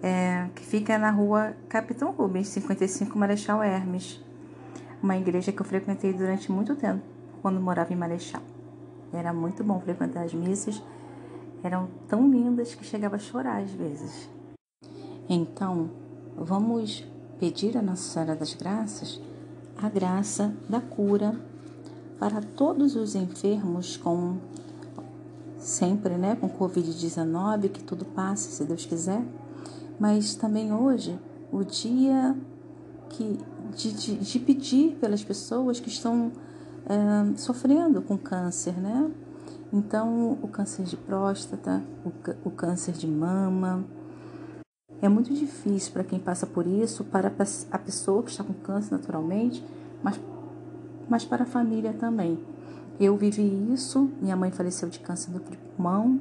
é, 0.03 0.49
que 0.55 0.65
fica 0.65 0.99
na 0.99 1.11
rua 1.11 1.55
Capitão 1.69 2.11
Rubens, 2.11 2.49
55 2.49 3.17
Marechal 3.19 3.63
Hermes. 3.63 4.21
Uma 5.03 5.17
igreja 5.17 5.53
que 5.53 5.61
eu 5.61 5.67
frequentei 5.67 6.13
durante 6.13 6.51
muito 6.51 6.75
tempo, 6.77 7.03
quando 7.41 7.61
morava 7.61 7.93
em 7.93 7.97
Marechal. 7.97 8.43
Era 9.13 9.33
muito 9.33 9.63
bom 9.63 9.81
frequentar 9.81 10.25
as 10.25 10.35
missas, 10.35 10.83
eram 11.63 11.89
tão 12.09 12.31
lindas 12.31 12.75
que 12.75 12.85
chegava 12.85 13.17
a 13.17 13.19
chorar 13.19 13.63
às 13.63 13.71
vezes. 13.71 14.29
Então, 15.29 15.91
vamos 16.37 17.07
pedir 17.39 17.77
a 17.79 17.83
Nossa 17.83 18.03
Senhora 18.03 18.35
das 18.35 18.55
Graças 18.55 19.21
a 19.83 19.89
graça 19.89 20.55
da 20.69 20.81
cura 20.81 21.35
para 22.19 22.41
todos 22.41 22.95
os 22.95 23.17
enfermos 23.17 23.97
com 23.97 24.37
sempre, 25.59 26.17
né, 26.17 26.37
com 26.37 26.49
COVID-19, 26.49 27.69
que 27.69 27.83
tudo 27.83 28.05
passe, 28.05 28.53
se 28.53 28.65
Deus 28.65 28.87
quiser 28.87 29.25
mas 30.03 30.35
também 30.35 30.73
hoje 30.73 31.17
o 31.53 31.63
dia 31.63 32.37
que, 33.09 33.39
de, 33.77 33.93
de, 33.93 34.17
de 34.17 34.39
pedir 34.41 34.97
pelas 34.97 35.23
pessoas 35.23 35.79
que 35.79 35.89
estão 35.89 36.33
é, 36.87 37.37
sofrendo 37.37 38.03
com 38.03 38.19
câncer, 38.19 38.73
né? 38.81 39.09
Então, 39.73 40.37
o 40.43 40.49
câncer 40.49 40.83
de 40.87 40.97
próstata, 40.97 41.81
o, 42.05 42.49
o 42.49 42.51
câncer 42.51 42.95
de 42.95 43.07
mama. 43.07 43.85
É 45.01 45.09
muito 45.09 45.33
difícil 45.33 45.93
para 45.93 46.03
quem 46.03 46.19
passa 46.19 46.49
por 46.49 46.67
isso, 46.67 47.05
para 47.05 47.33
a 47.71 47.79
pessoa 47.79 48.25
que 48.25 48.31
está 48.33 48.43
com 48.43 48.55
câncer 48.55 48.91
naturalmente, 48.97 49.65
mas, 50.03 50.21
mas 51.09 51.25
para 51.25 51.45
a 51.45 51.47
família 51.47 51.93
também. 51.93 52.41
Eu 52.99 53.17
vivi 53.17 53.73
isso, 53.73 54.11
minha 54.21 54.35
mãe 54.35 54.51
faleceu 54.51 54.89
de 54.89 54.99
câncer 54.99 55.31
do 55.31 55.39
pulmão 55.41 56.19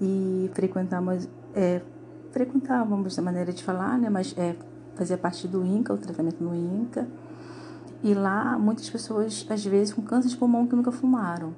e 0.00 0.50
frequentamos 0.54 1.28
é, 1.54 1.82
frequentávamos 2.36 3.18
a 3.18 3.22
maneira 3.22 3.50
de 3.50 3.64
falar, 3.64 3.98
né? 3.98 4.10
Mas 4.10 4.34
é, 4.36 4.54
fazia 4.94 5.16
parte 5.16 5.48
do 5.48 5.64
INCA, 5.64 5.94
o 5.94 5.96
tratamento 5.96 6.44
no 6.44 6.54
INCA. 6.54 7.08
E 8.02 8.12
lá, 8.12 8.58
muitas 8.58 8.90
pessoas, 8.90 9.46
às 9.48 9.64
vezes, 9.64 9.94
com 9.94 10.02
câncer 10.02 10.28
de 10.28 10.36
pulmão 10.36 10.66
que 10.66 10.76
nunca 10.76 10.92
fumaram. 10.92 11.54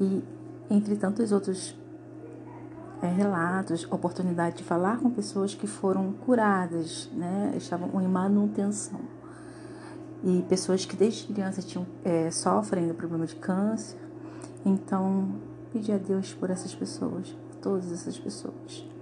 E, 0.00 0.24
entre 0.68 0.96
tantos 0.96 1.30
outros 1.30 1.78
é, 3.00 3.06
relatos, 3.06 3.86
oportunidade 3.88 4.56
de 4.56 4.64
falar 4.64 4.98
com 4.98 5.08
pessoas 5.08 5.54
que 5.54 5.68
foram 5.68 6.12
curadas, 6.14 7.08
né? 7.12 7.54
Estavam 7.56 8.02
em 8.02 8.08
manutenção. 8.08 8.98
E 10.24 10.44
pessoas 10.48 10.84
que 10.84 10.96
desde 10.96 11.32
criança 11.32 11.62
tinham, 11.62 11.86
é, 12.04 12.28
sofrem 12.32 12.88
do 12.88 12.94
problema 12.94 13.24
de 13.24 13.36
câncer. 13.36 14.00
Então, 14.64 15.28
pedir 15.72 15.92
a 15.92 15.98
Deus 15.98 16.34
por 16.34 16.50
essas 16.50 16.74
pessoas, 16.74 17.28
por 17.28 17.54
todas 17.60 17.92
essas 17.92 18.18
pessoas. 18.18 18.95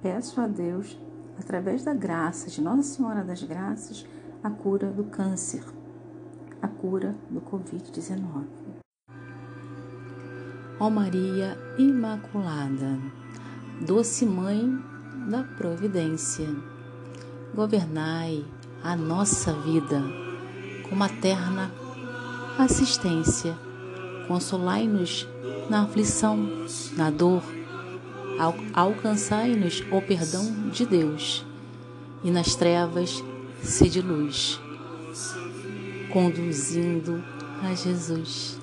Peço 0.00 0.40
a 0.40 0.46
Deus, 0.46 0.96
através 1.40 1.82
da 1.82 1.92
graça 1.92 2.48
de 2.48 2.60
Nossa 2.60 2.82
Senhora 2.82 3.24
das 3.24 3.42
Graças, 3.42 4.06
a 4.42 4.48
cura 4.48 4.86
do 4.92 5.02
câncer, 5.02 5.64
a 6.62 6.68
cura 6.68 7.16
do 7.28 7.40
Covid-19. 7.40 8.44
Ó 10.78 10.88
Maria 10.88 11.58
Imaculada, 11.76 12.96
doce 13.84 14.24
Mãe 14.24 14.70
da 15.28 15.42
Providência, 15.42 16.46
governai 17.52 18.44
a 18.84 18.94
nossa 18.94 19.52
vida 19.52 20.00
com 20.88 20.94
materna 20.94 21.72
assistência, 22.56 23.58
consolai-nos 24.28 25.26
na 25.68 25.82
aflição, 25.82 26.38
na 26.96 27.10
dor, 27.10 27.42
alcançai-nos 28.72 29.84
o 29.90 30.00
perdão 30.00 30.70
de 30.70 30.86
Deus 30.86 31.44
e 32.22 32.30
nas 32.30 32.54
trevas 32.54 33.22
sede 33.62 34.00
luz, 34.00 34.60
conduzindo 36.12 37.22
a 37.62 37.74
Jesus. 37.74 38.58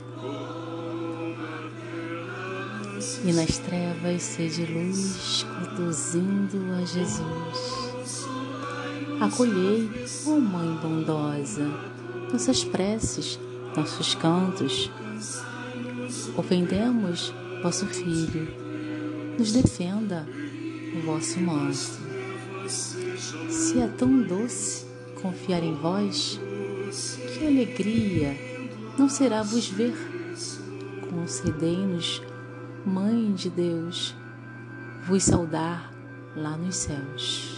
E 3.24 3.34
nas 3.34 3.58
trevas 3.58 4.22
sede 4.22 4.66
luz, 4.66 5.46
conduzindo 5.60 6.58
a 6.74 6.86
Jesus. 6.86 7.86
Acolhei, 9.20 9.90
ó 10.26 10.32
oh 10.32 10.40
Mãe 10.40 10.78
bondosa, 10.82 11.68
nossas 12.32 12.64
preces, 12.64 13.40
nossos 13.76 14.16
cantos. 14.16 14.92
Ofendemos 16.38 17.34
vosso 17.64 17.86
Filho, 17.88 18.65
nos 19.38 19.52
defenda 19.52 20.28
o 20.96 21.06
vosso 21.06 21.40
manto. 21.40 21.76
Se 23.50 23.80
é 23.80 23.88
tão 23.88 24.22
doce 24.22 24.86
confiar 25.22 25.64
em 25.64 25.76
vós, 25.76 26.40
que 27.34 27.46
alegria 27.46 28.36
não 28.98 29.10
será 29.10 29.44
vos 29.44 29.68
ver. 29.68 29.94
Concedei-nos, 31.10 32.22
Mãe 32.86 33.34
de 33.34 33.50
Deus, 33.50 34.16
vos 35.08 35.24
saudar 35.24 35.92
lá 36.36 36.56
nos 36.56 36.76
céus. 36.76 37.55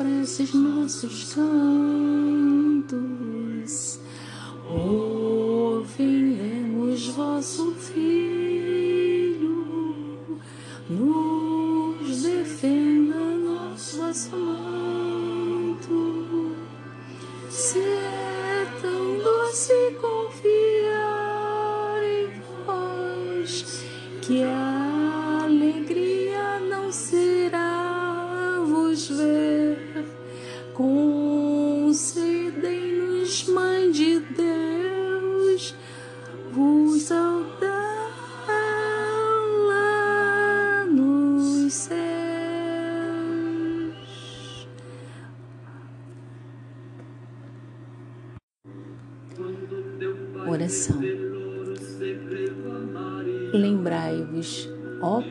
Preces, 0.00 0.54
nossos 0.54 1.34
cantos, 1.34 3.00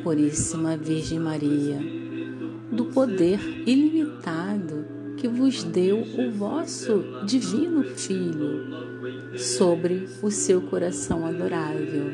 Puríssima 0.09 0.75
Virgem 0.75 1.19
Maria, 1.19 1.77
do 2.71 2.85
poder 2.85 3.39
ilimitado 3.67 4.83
que 5.15 5.27
vos 5.27 5.63
deu 5.63 5.99
o 5.99 6.31
vosso 6.31 7.03
divino 7.27 7.83
Filho 7.83 9.37
sobre 9.37 10.09
o 10.23 10.31
seu 10.31 10.63
coração 10.63 11.27
adorável. 11.27 12.05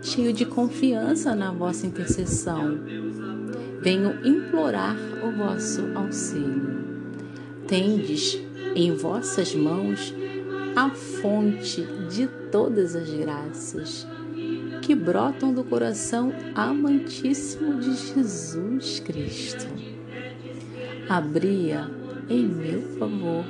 Cheio 0.00 0.32
de 0.32 0.46
confiança 0.46 1.34
na 1.34 1.52
vossa 1.52 1.86
intercessão, 1.86 2.80
venho 3.82 4.26
implorar 4.26 4.96
o 5.22 5.36
vosso 5.36 5.82
auxílio. 5.94 6.78
Tendes 7.68 8.40
em 8.74 8.90
vossas 8.96 9.54
mãos 9.54 10.14
a 10.74 10.88
fonte 10.88 11.86
de 12.08 12.26
todas 12.50 12.96
as 12.96 13.10
graças 13.10 14.06
que 14.82 14.96
brotam 14.96 15.54
do 15.54 15.62
coração 15.62 16.32
amantíssimo 16.56 17.78
de 17.78 17.94
Jesus 17.94 18.98
Cristo. 19.00 19.68
Abria 21.08 21.88
em 22.28 22.44
meu 22.44 22.82
favor, 22.98 23.44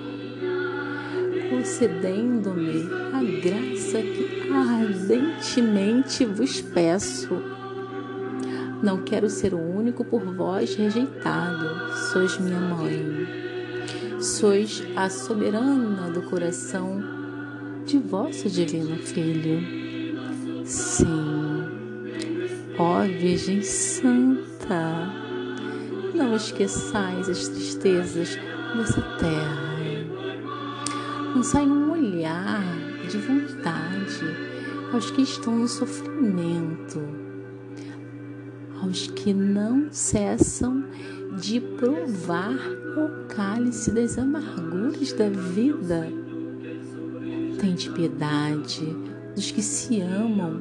concedendo-me 1.49 2.87
a 3.14 3.23
graça 3.40 4.03
que 4.03 4.51
ardentemente 4.53 6.27
vos 6.27 6.61
peço. 6.61 7.42
Não 8.83 9.03
quero 9.03 9.31
ser 9.31 9.55
o 9.55 9.59
único 9.59 10.05
por 10.05 10.23
vós 10.23 10.75
rejeitado, 10.75 11.92
sois 12.12 12.38
minha 12.38 12.61
mãe. 12.61 14.21
Sois 14.21 14.83
a 14.95 15.09
soberana 15.09 16.11
do 16.11 16.23
coração 16.23 17.03
de 17.87 17.99
vosso 17.99 18.51
divino 18.51 18.97
Filho. 18.99 19.82
Sim, 20.73 21.69
ó 22.79 23.03
Virgem 23.03 23.61
Santa, 23.61 25.13
não 26.15 26.35
esqueçais 26.35 27.29
as 27.29 27.47
tristezas 27.49 28.39
nessa 28.75 29.03
terra. 29.19 29.77
Lançai 31.35 31.67
um 31.67 31.93
olhar 31.93 32.65
de 33.07 33.19
vontade 33.19 34.25
aos 34.95 35.11
que 35.11 35.21
estão 35.21 35.59
no 35.59 35.69
sofrimento, 35.69 37.03
aos 38.81 39.09
que 39.09 39.35
não 39.35 39.93
cessam 39.93 40.87
de 41.39 41.61
provar 41.61 42.57
o 42.97 43.27
cálice 43.27 43.91
das 43.91 44.17
amarguras 44.17 45.13
da 45.13 45.29
vida. 45.29 46.09
Tende 47.61 47.91
piedade 47.91 49.12
dos 49.35 49.51
que 49.51 49.62
se 49.62 50.01
amam 50.01 50.61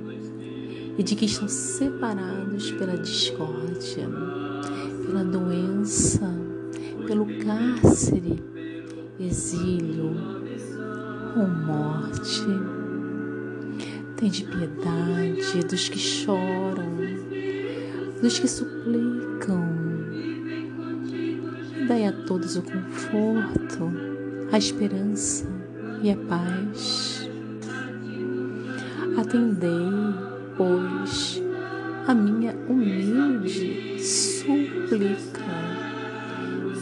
e 0.98 1.04
de 1.04 1.16
que 1.16 1.26
estão 1.26 1.48
separados 1.48 2.72
pela 2.72 2.98
discórdia, 2.98 4.08
pela 5.06 5.24
doença 5.24 6.42
pelo 7.12 7.26
cárcere, 7.40 8.42
exílio 9.20 10.16
ou 11.36 11.48
morte. 11.48 12.46
Tende 14.16 14.46
piedade 14.46 15.66
dos 15.68 15.90
que 15.90 16.00
choram, 16.00 16.96
dos 18.22 18.40
que 18.40 18.48
suplicam. 18.48 19.82
Dai 21.88 22.06
a 22.06 22.14
todos 22.14 22.56
o 22.56 22.62
conforto, 22.62 23.92
a 24.54 24.58
esperança 24.58 25.48
e 26.02 26.12
a 26.12 26.16
paz. 26.16 27.21
Atendei, 29.32 30.14
pois, 30.58 31.42
a 32.06 32.14
minha 32.14 32.54
humilde 32.68 33.98
súplica 33.98 35.40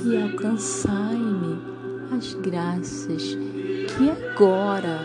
e 0.04 0.18
alcançai-me 0.18 1.62
as 2.12 2.34
graças 2.34 3.38
que 3.86 4.10
agora 4.10 5.00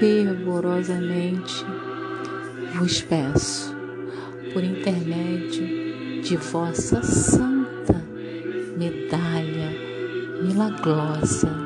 fervorosamente 0.00 1.64
vos 2.74 3.02
peço, 3.02 3.72
por 4.52 4.64
intermédio 4.64 6.20
de 6.20 6.36
vossa 6.36 7.00
santa 7.00 8.02
medalha 8.76 9.70
milagrosa. 10.42 11.46
Milagrosa, 11.46 11.65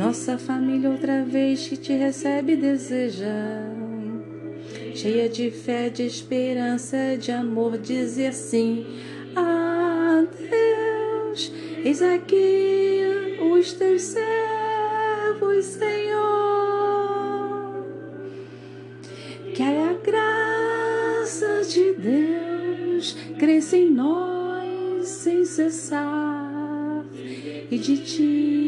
Nossa 0.00 0.38
família 0.38 0.88
outra 0.88 1.22
vez 1.24 1.68
que 1.68 1.76
te 1.76 1.92
recebe 1.92 2.56
deseja. 2.56 3.26
Cheia 4.94 5.28
de 5.28 5.50
fé, 5.50 5.90
de 5.90 6.04
esperança, 6.04 7.18
de 7.18 7.30
amor, 7.30 7.76
dizer 7.76 8.32
sim 8.32 8.86
a 9.36 10.24
Deus. 10.24 11.52
Eis 11.84 12.00
aqui 12.00 13.02
os 13.52 13.74
teus 13.74 14.00
servos, 14.00 15.66
Senhor. 15.66 16.24
Que 19.54 19.62
a 19.62 19.92
graça 20.02 21.60
de 21.68 21.92
Deus 21.92 23.18
cresça 23.38 23.76
em 23.76 23.90
nós 23.90 25.06
sem 25.06 25.44
cessar. 25.44 27.04
E 27.70 27.76
de 27.78 27.98
ti, 27.98 28.59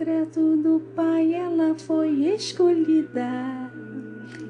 Por 0.00 0.06
decreto 0.06 0.56
do 0.56 0.80
Pai, 0.96 1.34
ela 1.34 1.74
foi 1.74 2.24
escolhida 2.34 3.70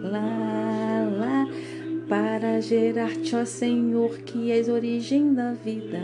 lá, 0.00 1.08
lá, 1.18 1.48
para 2.08 2.60
gerar-te, 2.60 3.34
ó 3.34 3.44
Senhor, 3.44 4.16
que 4.18 4.52
és 4.52 4.68
origem 4.68 5.34
da 5.34 5.52
vida, 5.54 5.98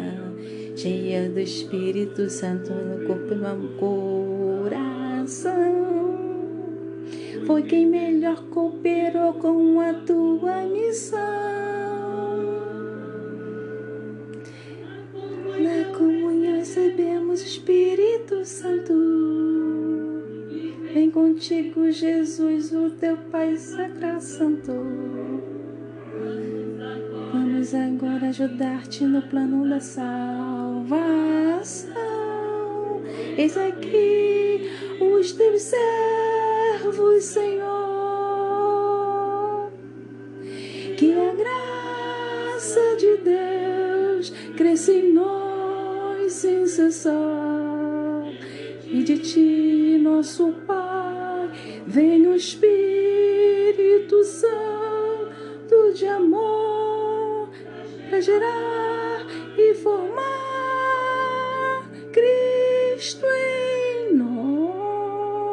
cheia 0.74 1.28
do 1.28 1.38
Espírito 1.38 2.28
Santo 2.28 2.72
no 2.72 3.06
corpo 3.06 3.34
e 3.34 3.36
no 3.36 3.68
coração. 4.64 5.46
Foi 7.46 7.62
quem 7.62 7.86
melhor 7.86 8.42
cooperou 8.50 9.34
com 9.34 9.78
a 9.78 9.94
tua 9.94 10.64
missão. 10.64 12.05
Recebemos 16.76 17.40
Espírito 17.40 18.44
Santo. 18.44 18.92
Vem 20.92 21.10
contigo, 21.10 21.90
Jesus, 21.90 22.70
o 22.70 22.90
teu 22.90 23.16
Pai 23.16 23.56
Sacra 23.56 24.20
Santo. 24.20 24.72
Vamos 27.32 27.74
agora 27.74 28.28
ajudar-te 28.28 29.04
no 29.04 29.22
plano 29.22 29.66
da 29.66 29.80
salvação. 29.80 30.84
Eis 33.38 33.56
aqui 33.56 34.70
os 35.00 35.32
teus 35.32 35.62
servos, 35.62 37.24
Senhor. 37.24 37.64
Que 40.98 41.14
a 41.14 41.32
graça 41.32 42.96
de 42.98 43.16
Deus 43.24 44.28
cresça 44.54 44.92
em 44.92 45.14
nós 45.14 45.55
sem 46.46 46.64
cessar. 46.68 48.32
E 48.86 49.02
de 49.02 49.18
ti, 49.18 49.98
nosso 50.00 50.52
Pai, 50.64 51.50
vem 51.84 52.24
o 52.28 52.36
Espírito 52.36 54.22
Santo 54.22 55.92
de 55.92 56.06
amor 56.06 57.50
para 58.08 58.20
gerar 58.20 59.26
e 59.58 59.74
formar 59.74 60.22
Cristo 62.12 63.26
em 63.26 64.14
nós. 64.14 65.44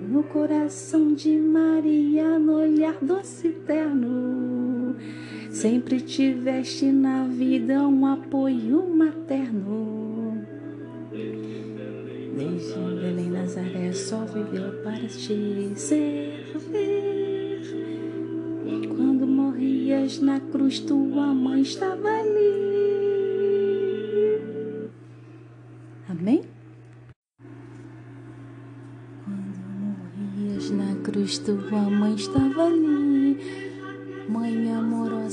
No 0.00 0.22
coração 0.22 1.12
de 1.12 1.36
Maria, 1.36 2.38
no 2.38 2.62
olhar 2.62 2.96
doce 3.02 3.48
e 3.48 3.52
terno, 3.52 4.77
sempre 5.58 6.00
tiveste 6.00 6.86
na 6.86 7.24
vida 7.24 7.80
um 7.80 8.06
apoio 8.06 8.94
materno. 8.94 10.46
Desde 12.36 12.78
Belém 12.78 13.30
Nazaré 13.30 13.92
só 13.92 14.24
viveu 14.24 14.80
para 14.84 15.08
te 15.08 15.72
servir. 15.74 16.54
Quando 18.88 19.26
morrias 19.26 20.20
na 20.20 20.38
cruz, 20.38 20.78
tua 20.78 21.34
mãe 21.34 21.62
estava 21.62 22.08
ali. 22.08 22.58
Amém? 26.08 26.42
Quando 29.24 29.58
morrias 29.80 30.70
na 30.70 30.94
cruz, 31.02 31.38
tua 31.38 31.90
mãe 31.90 32.14
estava 32.14 32.66
ali. 32.66 33.67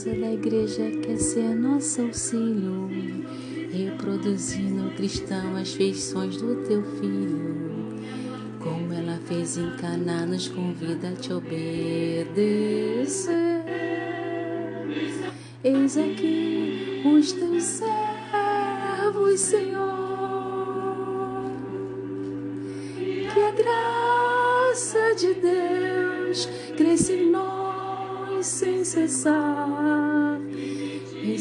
Amorosa 0.05 0.13
da 0.13 0.31
igreja, 0.31 0.91
quer 1.01 1.17
ser 1.17 1.55
nosso 1.55 2.01
auxílio, 2.01 2.89
reproduzindo 3.71 4.93
cristão 4.95 5.55
as 5.55 5.73
feições 5.73 6.37
do 6.37 6.55
teu 6.67 6.83
filho. 6.99 7.95
Como 8.59 8.93
ela 8.93 9.19
fez 9.25 9.57
em 9.57 9.75
Caná, 9.77 10.25
nos 10.25 10.47
convida 10.47 11.09
a 11.09 11.13
te 11.13 11.33
obedecer. 11.33 13.33
Eis 15.63 15.97
aqui 15.97 17.01
os 17.03 17.31
teus 17.31 17.63
servos, 17.63 19.39
Senhor. 19.39 19.94
Cessar. 28.85 30.39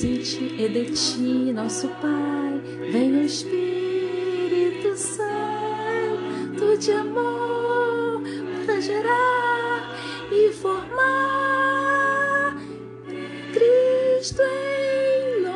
Ti, 0.04 0.56
e 0.58 0.68
de 0.68 0.84
ti, 0.86 1.52
nosso 1.52 1.88
Pai, 2.00 2.60
vem 2.90 3.14
o 3.16 3.22
Espírito 3.22 4.96
Santo 4.96 6.76
de 6.78 6.92
amor 6.92 8.22
para 8.64 8.80
gerar 8.80 9.94
e 10.32 10.50
formar 10.52 12.56
Cristo 13.52 14.42
em 14.42 15.42
nós. 15.42 15.54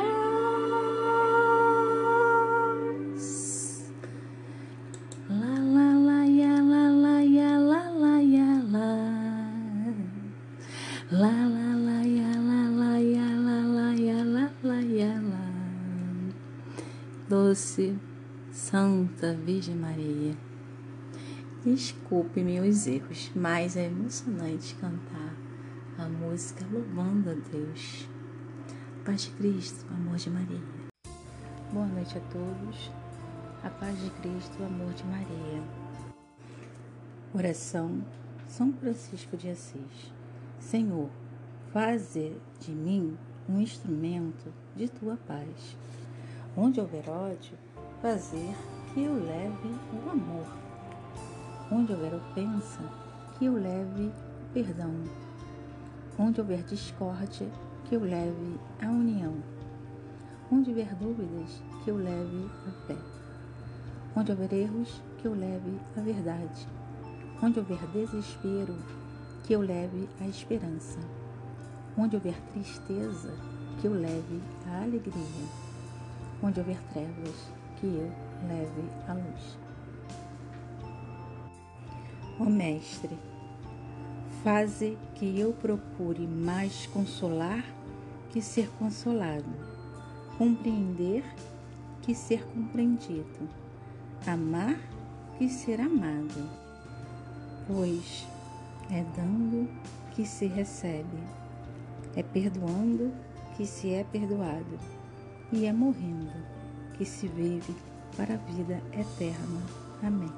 La 5.29 5.57
la 5.75 5.93
la 6.07 6.21
ya 6.25 6.55
ya 7.23 7.57
la 7.57 7.89
la 7.89 8.21
ya 8.21 8.61
la. 8.71 8.91
La 11.11 11.47
la 11.47 11.58
Doce 17.49 17.97
Santa 18.51 19.33
Virgem 19.33 19.73
Maria, 19.73 20.37
desculpe 21.65 22.43
meus 22.43 22.85
erros, 22.85 23.31
mas 23.35 23.75
é 23.75 23.87
emocionante 23.87 24.75
cantar 24.75 25.35
a 25.97 26.07
música 26.07 26.63
louvando 26.71 27.31
a 27.31 27.33
Deus. 27.33 28.07
Paz 29.03 29.23
de 29.23 29.31
Cristo, 29.31 29.83
amor 29.91 30.17
de 30.17 30.29
Maria. 30.29 30.61
Boa 31.73 31.87
noite 31.87 32.19
a 32.19 32.21
todos. 32.21 32.91
A 33.63 33.69
paz 33.71 33.99
de 33.99 34.11
Cristo, 34.21 34.63
amor 34.63 34.93
de 34.93 35.03
Maria. 35.05 35.63
Oração 37.33 38.05
São 38.45 38.71
Francisco 38.73 39.35
de 39.35 39.49
Assis. 39.49 40.13
Senhor, 40.59 41.09
faze 41.73 42.31
de 42.59 42.71
mim 42.73 43.17
um 43.49 43.59
instrumento 43.59 44.53
de 44.75 44.87
tua 44.87 45.17
paz. 45.17 45.75
Onde 46.57 46.81
houver 46.81 47.07
ódio, 47.07 47.55
fazer 48.01 48.55
que 48.91 49.03
eu 49.03 49.13
leve 49.13 49.69
o 49.93 50.09
amor. 50.09 50.47
Onde 51.71 51.93
houver 51.93 52.15
ofensa, 52.15 52.81
que 53.37 53.45
eu 53.45 53.53
leve 53.53 54.07
o 54.07 54.53
perdão. 54.53 54.91
Onde 56.17 56.41
houver 56.41 56.63
discórdia, 56.63 57.47
que 57.85 57.95
eu 57.95 58.01
leve 58.01 58.59
a 58.81 58.87
união. 58.87 59.35
Onde 60.51 60.71
houver 60.71 60.95
dúvidas, 60.95 61.61
que 61.83 61.91
eu 61.91 61.97
leve 61.97 62.49
a 62.67 62.87
fé. 62.87 62.97
Onde 64.15 64.31
houver 64.31 64.51
erros, 64.51 65.01
que 65.19 65.27
eu 65.27 65.35
leve 65.35 65.79
a 65.95 66.01
verdade. 66.01 66.67
Onde 67.41 67.59
houver 67.59 67.85
desespero, 67.93 68.75
que 69.43 69.53
eu 69.53 69.61
leve 69.61 70.09
a 70.19 70.25
esperança. 70.25 70.99
Onde 71.95 72.15
houver 72.15 72.41
tristeza, 72.51 73.31
que 73.79 73.85
eu 73.85 73.93
leve 73.93 74.41
a 74.67 74.81
alegria. 74.81 75.68
Onde 76.41 76.59
houver 76.59 76.79
trevas, 76.93 77.51
que 77.79 77.85
eu 77.85 78.11
leve 78.47 78.89
a 79.07 79.13
luz. 79.13 79.57
Ó 82.39 82.45
Mestre, 82.45 83.17
Faze 84.43 84.97
que 85.15 85.37
eu 85.37 85.51
procure 85.51 86.25
mais 86.25 86.87
consolar 86.87 87.61
que 88.29 88.41
ser 88.41 88.69
consolado, 88.79 89.49
compreender 90.37 91.25
que 92.01 92.15
ser 92.15 92.45
compreendido, 92.47 93.49
amar 94.25 94.79
que 95.37 95.49
ser 95.49 95.81
amado, 95.81 96.49
pois 97.67 98.25
é 98.89 99.03
dando 99.13 99.69
que 100.11 100.25
se 100.25 100.47
recebe, 100.47 101.21
é 102.15 102.23
perdoando 102.23 103.11
que 103.57 103.65
se 103.65 103.93
é 103.93 104.05
perdoado, 104.05 104.79
e 105.51 105.65
é 105.65 105.73
morrendo 105.73 106.31
que 106.93 107.05
se 107.05 107.27
vive 107.27 107.75
para 108.15 108.35
a 108.35 108.37
vida 108.37 108.81
eterna. 108.93 109.61
Amém. 110.03 110.31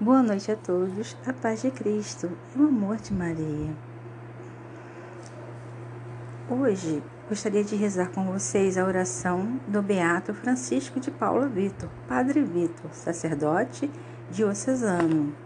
Boa 0.00 0.22
noite 0.22 0.52
a 0.52 0.56
todos, 0.56 1.16
a 1.26 1.32
paz 1.32 1.62
de 1.62 1.70
Cristo 1.70 2.30
e 2.54 2.58
o 2.58 2.68
amor 2.68 2.96
de 2.96 3.12
Maria. 3.12 3.74
Hoje 6.50 7.02
gostaria 7.28 7.64
de 7.64 7.74
rezar 7.76 8.10
com 8.12 8.24
vocês 8.26 8.76
a 8.76 8.84
oração 8.84 9.58
do 9.66 9.82
Beato 9.82 10.34
Francisco 10.34 11.00
de 11.00 11.10
Paula 11.10 11.48
Vitor, 11.48 11.88
Padre 12.06 12.42
Vitor, 12.42 12.92
sacerdote 12.92 13.90
diocesano. 14.30 15.45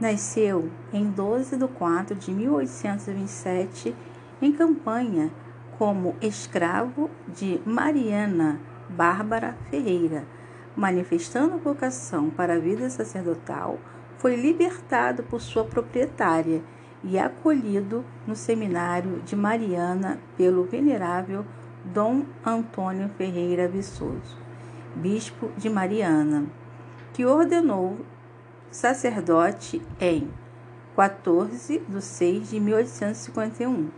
Nasceu 0.00 0.70
em 0.94 1.10
12 1.10 1.58
de 1.58 1.68
4 1.68 2.14
de 2.14 2.32
1827 2.32 3.94
em 4.40 4.50
Campanha 4.50 5.30
como 5.76 6.16
escravo 6.22 7.10
de 7.28 7.60
Mariana 7.66 8.58
Bárbara 8.88 9.58
Ferreira. 9.68 10.24
Manifestando 10.74 11.58
vocação 11.58 12.30
para 12.30 12.54
a 12.54 12.58
vida 12.58 12.88
sacerdotal, 12.88 13.78
foi 14.16 14.36
libertado 14.36 15.22
por 15.22 15.38
sua 15.38 15.64
proprietária 15.64 16.62
e 17.04 17.18
acolhido 17.18 18.02
no 18.26 18.34
seminário 18.34 19.20
de 19.20 19.36
Mariana 19.36 20.18
pelo 20.34 20.64
venerável 20.64 21.44
Dom 21.84 22.24
Antônio 22.44 23.10
Ferreira 23.18 23.68
Viçoso, 23.68 24.38
bispo 24.94 25.50
de 25.58 25.68
Mariana, 25.68 26.46
que 27.12 27.26
ordenou 27.26 27.98
sacerdote 28.70 29.82
em 30.00 30.28
14 30.96 31.82
de 31.88 32.00
6 32.02 32.50
de 32.50 32.60
1851. 32.60 33.88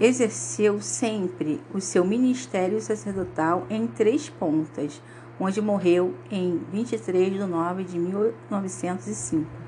Exerceu 0.00 0.80
sempre 0.80 1.60
o 1.72 1.80
seu 1.80 2.04
ministério 2.04 2.80
sacerdotal 2.80 3.66
em 3.70 3.86
Três 3.86 4.28
Pontas, 4.28 5.00
onde 5.38 5.60
morreu 5.60 6.14
em 6.30 6.60
23 6.72 7.32
de 7.32 7.38
9 7.38 7.84
de 7.84 7.98
1905 7.98 9.64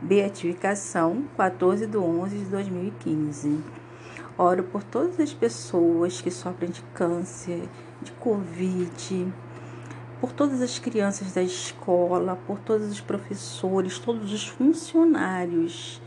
Beatificação, 0.00 1.24
14 1.38 1.86
de 1.86 1.96
11 1.96 2.36
de 2.36 2.44
2015. 2.44 3.60
Oro 4.36 4.62
por 4.64 4.82
todas 4.82 5.18
as 5.18 5.32
pessoas 5.32 6.20
que 6.20 6.30
sofrem 6.30 6.70
de 6.70 6.82
câncer, 6.94 7.62
de 8.02 8.12
Covid, 8.12 9.32
por 10.20 10.32
todas 10.32 10.62
as 10.62 10.78
crianças 10.78 11.32
da 11.32 11.42
escola, 11.42 12.38
por 12.46 12.58
todos 12.58 12.90
os 12.90 13.00
professores, 13.00 13.98
todos 13.98 14.32
os 14.32 14.46
funcionários, 14.46 16.00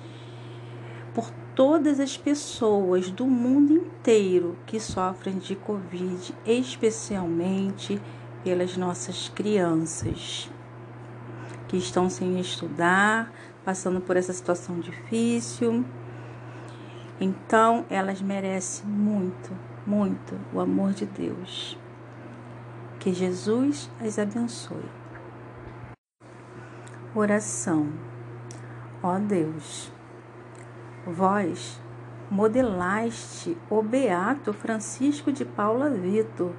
por 1.13 1.29
todas 1.55 1.99
as 1.99 2.17
pessoas 2.17 3.09
do 3.11 3.25
mundo 3.25 3.73
inteiro 3.73 4.57
que 4.65 4.79
sofrem 4.79 5.37
de 5.37 5.55
Covid, 5.55 6.33
especialmente 6.45 8.01
pelas 8.43 8.77
nossas 8.77 9.29
crianças 9.29 10.49
que 11.67 11.77
estão 11.77 12.09
sem 12.09 12.39
estudar, 12.39 13.31
passando 13.63 14.01
por 14.01 14.17
essa 14.17 14.33
situação 14.33 14.79
difícil. 14.79 15.85
Então, 17.21 17.85
elas 17.89 18.21
merecem 18.21 18.89
muito, 18.89 19.51
muito 19.85 20.39
o 20.53 20.59
amor 20.59 20.93
de 20.93 21.05
Deus. 21.05 21.77
Que 22.99 23.13
Jesus 23.13 23.89
as 23.99 24.19
abençoe. 24.19 24.83
Oração. 27.15 27.91
Ó 29.01 29.17
Deus, 29.17 29.91
vós 31.07 31.81
modelaste 32.29 33.57
o 33.69 33.81
beato 33.81 34.53
Francisco 34.53 35.31
de 35.31 35.45
Paula 35.45 35.89
Vitor, 35.89 36.51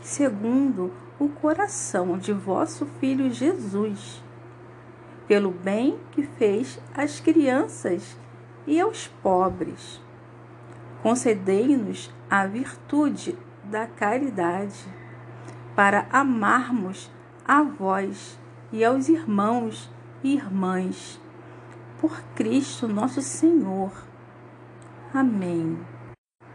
segundo 0.00 0.92
o 1.18 1.28
coração 1.28 2.18
de 2.18 2.32
vosso 2.32 2.86
filho 2.98 3.30
Jesus 3.30 4.24
pelo 5.26 5.50
bem 5.50 5.98
que 6.12 6.22
fez 6.22 6.78
às 6.94 7.20
crianças 7.20 8.16
e 8.66 8.80
aos 8.80 9.08
pobres. 9.08 10.00
Concedei-nos 11.02 12.12
a 12.30 12.46
virtude 12.46 13.36
da 13.64 13.86
caridade, 13.86 14.86
para 15.76 16.06
amarmos 16.10 17.10
a 17.46 17.62
vós 17.62 18.38
e 18.72 18.82
aos 18.82 19.10
irmãos 19.10 19.90
e 20.24 20.34
irmãs, 20.34 21.20
por 22.00 22.18
Cristo 22.34 22.88
nosso 22.88 23.20
Senhor. 23.20 23.92
Amém. 25.12 25.78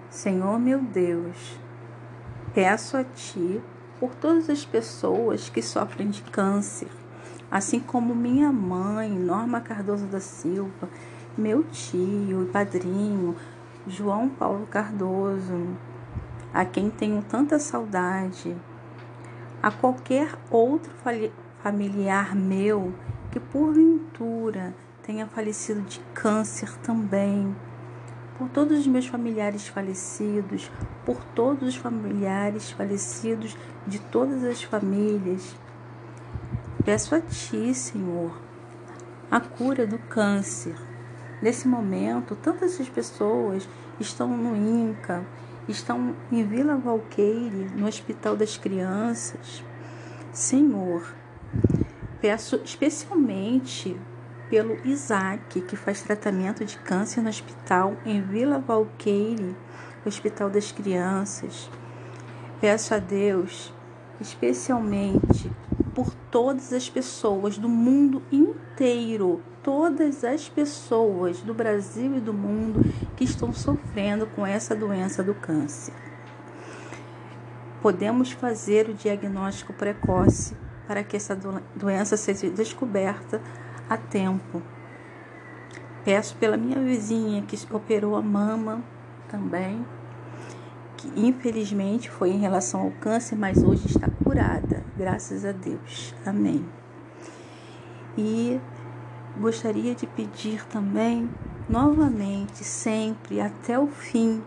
Senhor 0.09 0.59
meu 0.59 0.79
Deus, 0.79 1.59
peço 2.53 2.97
a 2.97 3.03
Ti 3.03 3.61
por 3.99 4.15
todas 4.15 4.49
as 4.49 4.65
pessoas 4.65 5.49
que 5.49 5.61
sofrem 5.61 6.09
de 6.09 6.23
câncer, 6.23 6.89
assim 7.51 7.79
como 7.79 8.15
minha 8.15 8.51
mãe, 8.51 9.07
Norma 9.11 9.61
Cardoso 9.61 10.07
da 10.07 10.19
Silva, 10.19 10.89
meu 11.37 11.63
tio 11.63 12.43
e 12.43 12.51
padrinho, 12.51 13.35
João 13.85 14.27
Paulo 14.27 14.65
Cardoso, 14.65 15.77
a 16.51 16.65
quem 16.65 16.89
tenho 16.89 17.21
tanta 17.21 17.59
saudade, 17.59 18.57
a 19.61 19.71
qualquer 19.71 20.37
outro 20.49 20.91
familiar 21.61 22.35
meu 22.35 22.93
que 23.31 23.39
porventura 23.39 24.73
tenha 25.03 25.27
falecido 25.27 25.81
de 25.81 25.99
câncer 26.13 26.71
também, 26.77 27.55
por 28.37 28.49
todos 28.49 28.79
os 28.79 28.87
meus 28.87 29.07
familiares 29.07 29.67
falecidos, 29.67 30.71
por 31.05 31.23
todos 31.35 31.67
os 31.67 31.75
familiares 31.75 32.71
falecidos 32.71 33.57
de 33.87 33.99
todas 33.99 34.43
as 34.43 34.63
famílias 34.63 35.55
Peço 36.83 37.13
a 37.13 37.21
Ti, 37.21 37.75
Senhor, 37.75 38.41
a 39.29 39.39
cura 39.39 39.85
do 39.85 39.99
câncer. 39.99 40.75
Nesse 41.39 41.67
momento, 41.67 42.35
tantas 42.35 42.75
pessoas 42.89 43.69
estão 43.99 44.35
no 44.35 44.55
INCA, 44.55 45.23
estão 45.67 46.15
em 46.31 46.43
Vila 46.43 46.77
Valqueire, 46.77 47.69
no 47.75 47.87
Hospital 47.87 48.35
das 48.35 48.57
Crianças. 48.57 49.63
Senhor, 50.31 51.13
peço 52.19 52.61
especialmente 52.63 53.99
pelo 54.49 54.77
Isaac, 54.85 55.61
que 55.61 55.75
faz 55.75 56.01
tratamento 56.01 56.65
de 56.65 56.77
câncer 56.77 57.21
no 57.21 57.29
hospital 57.29 57.95
em 58.05 58.21
Vila 58.21 58.59
Valqueire, 58.59 59.55
Hospital 60.05 60.49
das 60.49 60.71
Crianças. 60.71 61.69
Peço 62.59 62.93
a 62.93 62.99
Deus, 62.99 63.73
especialmente 64.19 65.51
por 65.95 66.13
todas 66.29 66.73
as 66.73 66.89
pessoas 66.89 67.57
do 67.57 67.69
mundo 67.69 68.21
inteiro, 68.31 69.41
todas 69.63 70.23
as 70.23 70.49
pessoas 70.49 71.39
do 71.41 71.53
Brasil 71.53 72.17
e 72.17 72.19
do 72.19 72.33
mundo 72.33 72.81
que 73.15 73.23
estão 73.23 73.53
sofrendo 73.53 74.25
com 74.27 74.45
essa 74.45 74.75
doença 74.75 75.23
do 75.23 75.33
câncer. 75.33 75.93
Podemos 77.81 78.31
fazer 78.31 78.89
o 78.89 78.93
diagnóstico 78.93 79.73
precoce 79.73 80.55
para 80.87 81.03
que 81.03 81.15
essa 81.15 81.37
doença 81.75 82.17
seja 82.17 82.49
descoberta 82.49 83.41
a 83.89 83.97
tempo. 83.97 84.61
Peço 86.03 86.35
pela 86.35 86.57
minha 86.57 86.79
vizinha 86.79 87.41
que 87.43 87.57
operou 87.73 88.15
a 88.15 88.21
mama 88.21 88.83
também, 89.29 89.85
que 90.97 91.11
infelizmente 91.15 92.09
foi 92.09 92.31
em 92.31 92.39
relação 92.39 92.81
ao 92.81 92.91
câncer, 92.91 93.35
mas 93.35 93.63
hoje 93.63 93.87
está 93.87 94.09
curada, 94.23 94.83
graças 94.97 95.45
a 95.45 95.51
Deus. 95.51 96.13
Amém. 96.25 96.65
E 98.17 98.59
gostaria 99.39 99.95
de 99.95 100.05
pedir 100.05 100.65
também, 100.67 101.29
novamente, 101.69 102.63
sempre, 102.63 103.39
até 103.39 103.79
o 103.79 103.87
fim, 103.87 104.43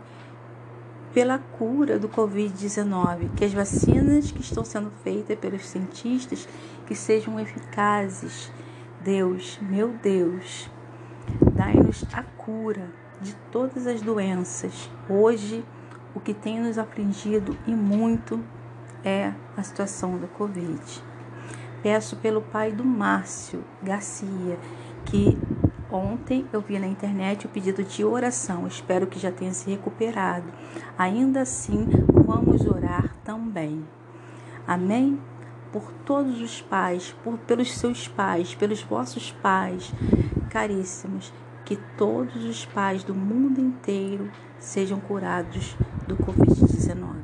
pela 1.13 1.39
cura 1.39 1.99
do 1.99 2.09
Covid-19, 2.09 3.31
que 3.37 3.45
as 3.45 3.53
vacinas 3.53 4.33
que 4.33 4.41
estão 4.41 4.65
sendo 4.65 4.91
feitas 5.03 5.39
pelos 5.39 5.67
cientistas 5.67 6.49
que 6.87 6.95
sejam 6.95 7.39
eficazes. 7.39 8.53
Deus, 9.01 9.59
meu 9.63 9.89
Deus, 10.03 10.69
dai-nos 11.55 12.05
a 12.13 12.23
cura 12.23 12.91
de 13.21 13.35
todas 13.53 13.87
as 13.87 14.01
doenças. 14.01 14.91
Hoje, 15.09 15.65
o 16.15 16.21
que 16.21 16.35
tem 16.35 16.61
nos 16.61 16.79
afligido 16.79 17.57
e 17.67 17.71
muito 17.71 18.43
é 19.05 19.33
a 19.57 19.63
situação 19.63 20.17
do 20.17 20.27
Covid. 20.27 20.81
Peço 21.85 22.17
pelo 22.17 22.41
pai 22.41 22.73
do 22.73 22.83
Márcio 22.83 23.63
Garcia, 23.83 24.59
que 25.05 25.37
ontem 25.93 26.47
eu 26.51 26.63
vi 26.63 26.79
na 26.79 26.87
internet 26.87 27.45
o 27.45 27.49
pedido 27.51 27.85
de 27.85 28.03
oração. 28.03 28.67
Espero 28.67 29.07
que 29.07 29.19
já 29.19 29.31
tenha 29.31 29.53
se 29.53 29.69
recuperado. 29.69 30.51
Ainda 30.97 31.43
assim, 31.43 31.87
vamos 32.27 32.65
orar 32.65 33.15
também. 33.23 33.85
Amém? 34.67 35.21
Por 35.71 35.93
todos 36.07 36.41
os 36.41 36.63
pais, 36.63 37.15
por, 37.23 37.37
pelos 37.41 37.71
seus 37.75 38.09
pais, 38.09 38.55
pelos 38.55 38.83
vossos 38.83 39.33
pais, 39.43 39.93
caríssimos, 40.49 41.35
que 41.67 41.77
todos 41.99 42.47
os 42.47 42.65
pais 42.65 43.05
do 43.05 43.15
mundo 43.15 43.61
inteiro 43.61 44.31
sejam 44.59 44.99
curados 45.01 45.77
do 46.09 46.17
Covid-19. 46.17 47.24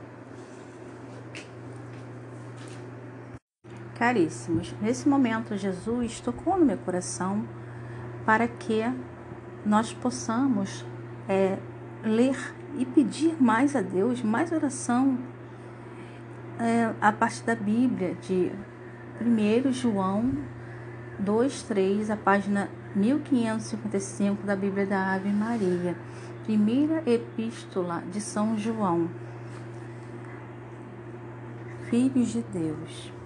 Caríssimos, 4.01 4.73
nesse 4.81 5.07
momento 5.07 5.55
Jesus 5.55 6.19
tocou 6.19 6.57
no 6.57 6.65
meu 6.65 6.77
coração 6.79 7.45
para 8.25 8.47
que 8.47 8.81
nós 9.63 9.93
possamos 9.93 10.83
é, 11.29 11.59
ler 12.03 12.35
e 12.79 12.83
pedir 12.83 13.39
mais 13.39 13.75
a 13.75 13.81
Deus, 13.81 14.23
mais 14.23 14.51
oração 14.51 15.19
é, 16.59 16.91
a 16.99 17.11
partir 17.11 17.43
da 17.43 17.53
Bíblia, 17.53 18.15
de 18.15 18.51
1 19.21 19.71
João 19.71 20.33
2, 21.19 21.61
3, 21.61 22.09
a 22.09 22.17
página 22.17 22.71
1555 22.95 24.47
da 24.47 24.55
Bíblia 24.55 24.87
da 24.87 25.13
Ave 25.13 25.29
Maria, 25.29 25.95
primeira 26.43 27.03
epístola 27.05 28.01
de 28.11 28.19
São 28.19 28.57
João. 28.57 29.11
Filhos 31.87 32.29
de 32.29 32.41
Deus 32.51 33.20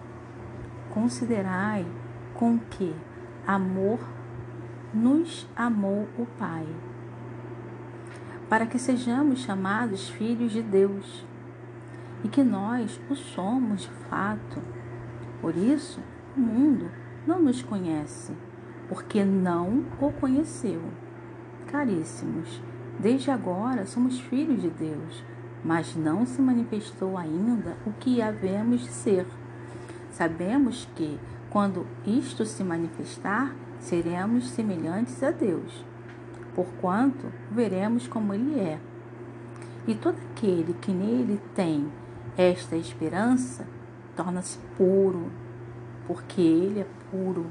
considerai 0.95 1.85
com 2.33 2.57
que 2.57 2.95
amor 3.45 3.99
nos 4.93 5.45
amou 5.53 6.07
o 6.17 6.25
Pai, 6.39 6.65
para 8.47 8.65
que 8.65 8.79
sejamos 8.79 9.39
chamados 9.39 10.07
filhos 10.07 10.53
de 10.53 10.61
Deus 10.61 11.25
e 12.23 12.29
que 12.29 12.41
nós 12.41 12.97
o 13.09 13.15
somos 13.15 13.81
de 13.81 13.89
fato. 14.09 14.61
Por 15.41 15.57
isso, 15.57 15.99
o 16.35 16.39
mundo 16.39 16.89
não 17.27 17.41
nos 17.41 17.61
conhece, 17.61 18.31
porque 18.87 19.25
não 19.25 19.83
o 19.99 20.13
conheceu. 20.13 20.81
Caríssimos, 21.67 22.61
desde 22.97 23.29
agora 23.29 23.85
somos 23.85 24.17
filhos 24.17 24.61
de 24.61 24.69
Deus, 24.69 25.25
mas 25.61 25.93
não 25.93 26.25
se 26.25 26.41
manifestou 26.41 27.17
ainda 27.17 27.75
o 27.85 27.91
que 27.91 28.21
havemos 28.21 28.79
de 28.79 28.87
ser. 28.87 29.27
Sabemos 30.15 30.87
que, 30.95 31.19
quando 31.49 31.85
isto 32.05 32.45
se 32.45 32.63
manifestar, 32.63 33.53
seremos 33.81 34.47
semelhantes 34.47 35.21
a 35.21 35.29
Deus, 35.29 35.85
porquanto 36.55 37.29
veremos 37.51 38.07
como 38.07 38.33
Ele 38.33 38.57
é. 38.57 38.79
E 39.85 39.93
todo 39.93 40.15
aquele 40.31 40.73
que 40.75 40.93
nele 40.93 41.41
tem 41.53 41.91
esta 42.37 42.77
esperança 42.77 43.67
torna-se 44.15 44.57
puro, 44.77 45.29
porque 46.07 46.39
Ele 46.39 46.79
é 46.79 46.87
puro. 47.11 47.47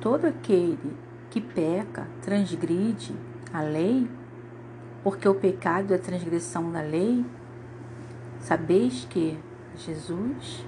Todo 0.00 0.26
aquele 0.26 0.96
que 1.28 1.40
peca, 1.40 2.06
transgride 2.22 3.12
a 3.52 3.62
lei, 3.62 4.08
porque 5.02 5.28
o 5.28 5.34
pecado 5.34 5.92
é 5.92 5.98
transgressão 5.98 6.70
da 6.70 6.82
lei, 6.82 7.26
sabeis 8.38 9.04
que 9.10 9.36
Jesus 9.76 10.64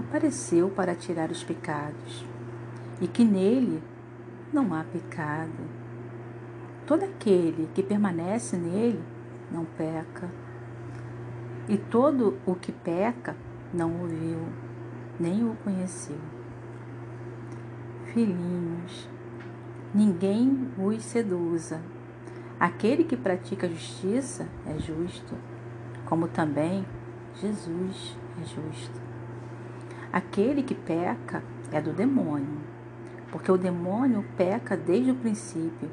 apareceu 0.00 0.68
para 0.70 0.94
tirar 0.94 1.30
os 1.30 1.44
pecados 1.44 2.24
e 3.00 3.06
que 3.06 3.24
nele 3.24 3.82
não 4.52 4.74
há 4.74 4.84
pecado. 4.84 5.80
Todo 6.86 7.04
aquele 7.04 7.68
que 7.74 7.82
permanece 7.82 8.56
nele 8.56 9.00
não 9.50 9.64
peca, 9.64 10.28
e 11.68 11.76
todo 11.76 12.36
o 12.44 12.54
que 12.54 12.72
peca 12.72 13.36
não 13.72 14.02
o 14.02 14.06
viu, 14.08 14.40
nem 15.20 15.44
o 15.44 15.54
conheceu. 15.62 16.18
Filhinhos, 18.12 19.08
ninguém 19.94 20.68
vos 20.76 21.02
seduza. 21.04 21.80
Aquele 22.58 23.04
que 23.04 23.16
pratica 23.16 23.68
justiça 23.68 24.48
é 24.66 24.78
justo, 24.78 25.34
como 26.06 26.26
também 26.26 26.84
Jesus 27.36 28.16
é 28.40 28.44
justo. 28.44 29.09
Aquele 30.12 30.62
que 30.62 30.74
peca 30.74 31.42
é 31.70 31.80
do 31.80 31.92
demônio, 31.92 32.58
porque 33.30 33.50
o 33.50 33.56
demônio 33.56 34.24
peca 34.36 34.76
desde 34.76 35.12
o 35.12 35.14
princípio. 35.14 35.88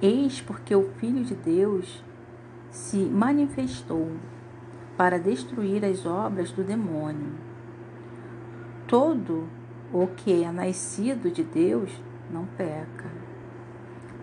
Eis 0.00 0.40
porque 0.40 0.76
o 0.76 0.90
Filho 0.98 1.24
de 1.24 1.34
Deus 1.34 2.04
se 2.70 2.98
manifestou 2.98 4.12
para 4.96 5.18
destruir 5.18 5.84
as 5.84 6.06
obras 6.06 6.52
do 6.52 6.62
demônio. 6.62 7.32
Todo 8.86 9.48
o 9.92 10.06
que 10.06 10.44
é 10.44 10.52
nascido 10.52 11.30
de 11.30 11.42
Deus 11.42 11.90
não 12.30 12.44
peca, 12.44 13.10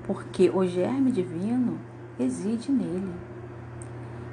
porque 0.06 0.50
o 0.50 0.66
germe 0.66 1.12
divino 1.12 1.78
reside 2.18 2.72
nele 2.72 3.14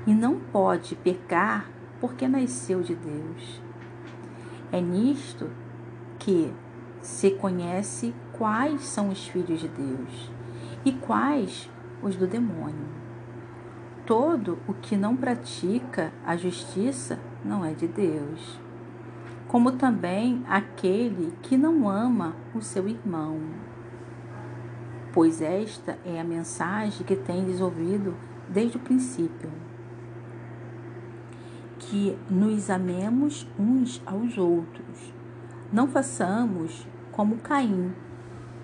e 0.07 0.15
não 0.15 0.39
pode 0.39 0.95
pecar 0.95 1.69
porque 2.01 2.27
nasceu 2.27 2.81
de 2.81 2.95
Deus. 2.95 3.61
É 4.73 4.81
nisto 4.81 5.51
que 6.19 6.53
se 7.03 7.31
conhece 7.33 8.15
quais 8.33 8.83
são 8.83 9.11
os 9.11 9.27
filhos 9.27 9.61
de 9.61 9.69
Deus 9.69 10.31
e 10.85 10.93
quais 10.93 11.71
os 12.03 12.17
do 12.17 12.27
demônio. 12.27 12.89
Todo 14.07 14.59
o 14.67 14.75
que 14.75 14.97
não 14.97 15.17
pratica 15.17 16.13
a 16.25 16.37
justiça 16.37 17.19
não 17.45 17.65
é 17.65 17.73
de 17.73 17.87
Deus, 17.87 18.59
como 19.47 19.73
também 19.73 20.45
aquele 20.49 21.33
que 21.43 21.57
não 21.57 21.89
ama 21.89 22.35
o 22.55 22.61
seu 22.61 22.89
irmão. 22.89 23.41
Pois 25.13 25.43
esta 25.43 25.99
é 26.05 26.21
a 26.21 26.25
mensagem 26.25 27.05
que 27.05 27.17
tendes 27.17 27.61
ouvido 27.61 28.15
desde 28.49 28.77
o 28.77 28.81
princípio 28.81 29.51
que 31.81 32.17
nos 32.29 32.69
amemos 32.69 33.49
uns 33.59 34.03
aos 34.05 34.37
outros. 34.37 35.13
Não 35.73 35.89
façamos 35.89 36.87
como 37.11 37.39
Caim, 37.39 37.93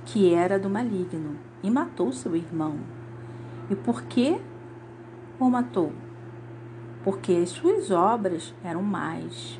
que 0.04 0.32
era 0.32 0.58
do 0.58 0.68
maligno 0.68 1.36
e 1.62 1.70
matou 1.70 2.12
seu 2.12 2.36
irmão. 2.36 2.78
E 3.70 3.74
por 3.74 4.02
que 4.02 4.40
o 5.40 5.50
matou? 5.50 5.92
Porque 7.02 7.32
as 7.32 7.50
suas 7.50 7.90
obras 7.90 8.54
eram 8.62 8.82
más 8.82 9.58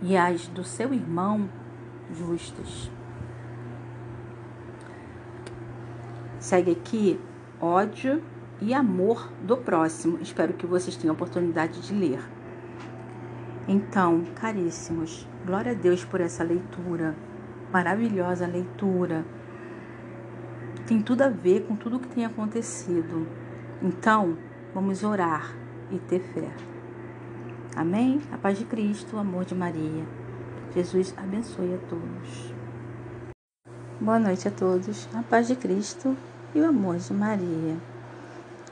e 0.00 0.16
as 0.16 0.48
do 0.48 0.64
seu 0.64 0.94
irmão 0.94 1.48
justas. 2.12 2.90
Segue 6.38 6.70
aqui 6.70 7.20
ódio 7.60 8.22
e 8.60 8.74
amor 8.74 9.30
do 9.42 9.56
próximo. 9.56 10.18
Espero 10.20 10.52
que 10.52 10.66
vocês 10.66 10.96
tenham 10.96 11.12
a 11.12 11.16
oportunidade 11.16 11.80
de 11.80 11.94
ler. 11.94 12.20
Então, 13.66 14.24
caríssimos, 14.34 15.26
glória 15.44 15.72
a 15.72 15.74
Deus 15.74 16.04
por 16.04 16.20
essa 16.20 16.42
leitura, 16.42 17.14
maravilhosa 17.72 18.46
leitura. 18.46 19.24
Tem 20.86 21.02
tudo 21.02 21.22
a 21.22 21.28
ver 21.28 21.66
com 21.66 21.76
tudo 21.76 21.96
o 21.96 22.00
que 22.00 22.08
tem 22.08 22.24
acontecido. 22.24 23.26
Então, 23.82 24.38
vamos 24.74 25.04
orar 25.04 25.54
e 25.90 25.98
ter 25.98 26.20
fé. 26.20 26.50
Amém? 27.76 28.20
A 28.32 28.38
paz 28.38 28.58
de 28.58 28.64
Cristo, 28.64 29.16
o 29.16 29.18
amor 29.18 29.44
de 29.44 29.54
Maria. 29.54 30.04
Jesus 30.74 31.14
abençoe 31.16 31.74
a 31.74 31.78
todos. 31.88 32.54
Boa 34.00 34.18
noite 34.18 34.48
a 34.48 34.50
todos. 34.50 35.08
A 35.14 35.22
paz 35.22 35.48
de 35.48 35.56
Cristo 35.56 36.16
e 36.54 36.60
o 36.60 36.66
amor 36.66 36.96
de 36.96 37.12
Maria. 37.12 37.76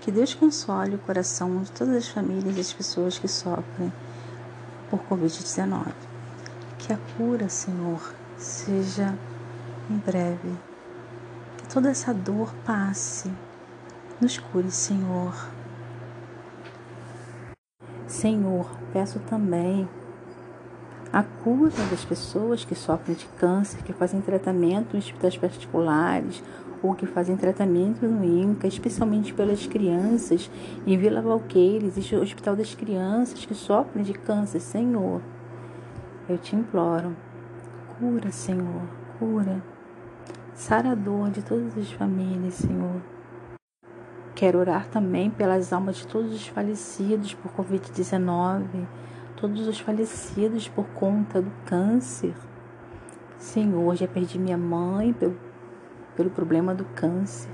Que 0.06 0.12
Deus 0.12 0.32
console 0.34 0.94
o 0.94 0.98
coração 1.00 1.62
de 1.62 1.72
todas 1.72 1.96
as 1.96 2.06
famílias 2.06 2.56
e 2.56 2.60
as 2.60 2.72
pessoas 2.72 3.18
que 3.18 3.26
sofrem 3.26 3.92
por 4.88 5.00
Covid-19. 5.00 5.92
Que 6.78 6.92
a 6.92 6.98
cura, 7.16 7.48
Senhor, 7.48 8.14
seja 8.38 9.18
em 9.90 9.96
breve. 9.96 10.54
Que 11.58 11.66
toda 11.66 11.90
essa 11.90 12.14
dor 12.14 12.54
passe. 12.64 13.32
Nos 14.20 14.38
cure, 14.38 14.70
Senhor. 14.70 15.34
Senhor, 18.06 18.70
peço 18.92 19.18
também 19.28 19.88
a 21.12 21.24
cura 21.24 21.72
das 21.90 22.04
pessoas 22.04 22.64
que 22.64 22.76
sofrem 22.76 23.16
de 23.16 23.26
câncer, 23.40 23.82
que 23.82 23.92
fazem 23.92 24.20
tratamento 24.20 24.94
em 24.94 25.00
hospitais 25.00 25.36
particulares 25.36 26.40
ou 26.86 26.94
que 26.94 27.06
fazem 27.06 27.36
tratamento 27.36 28.06
no 28.06 28.24
INCA, 28.24 28.66
especialmente 28.66 29.34
pelas 29.34 29.66
crianças 29.66 30.50
em 30.86 30.96
Vila 30.96 31.20
Valqueire, 31.20 31.86
existe 31.86 32.14
o 32.14 32.22
Hospital 32.22 32.56
das 32.56 32.74
Crianças 32.74 33.44
que 33.44 33.54
sofrem 33.54 34.04
de 34.04 34.12
câncer, 34.12 34.60
Senhor. 34.60 35.20
Eu 36.28 36.38
te 36.38 36.56
imploro, 36.56 37.16
cura, 37.98 38.30
Senhor, 38.30 38.82
cura. 39.18 39.62
Sara 40.54 40.92
a 40.92 40.94
dor 40.94 41.30
de 41.30 41.42
todas 41.42 41.76
as 41.76 41.90
famílias, 41.92 42.54
Senhor. 42.54 43.02
Quero 44.34 44.58
orar 44.58 44.86
também 44.88 45.30
pelas 45.30 45.72
almas 45.72 45.96
de 45.96 46.06
todos 46.06 46.34
os 46.34 46.46
falecidos 46.46 47.34
por 47.34 47.50
Covid-19, 47.52 48.86
todos 49.36 49.66
os 49.66 49.80
falecidos 49.80 50.68
por 50.68 50.84
conta 50.88 51.40
do 51.40 51.50
câncer. 51.64 52.34
Senhor, 53.38 53.94
já 53.96 54.08
perdi 54.08 54.38
minha 54.38 54.58
mãe 54.58 55.12
pelo, 55.12 55.45
pelo 56.16 56.30
problema 56.30 56.74
do 56.74 56.84
câncer. 56.84 57.50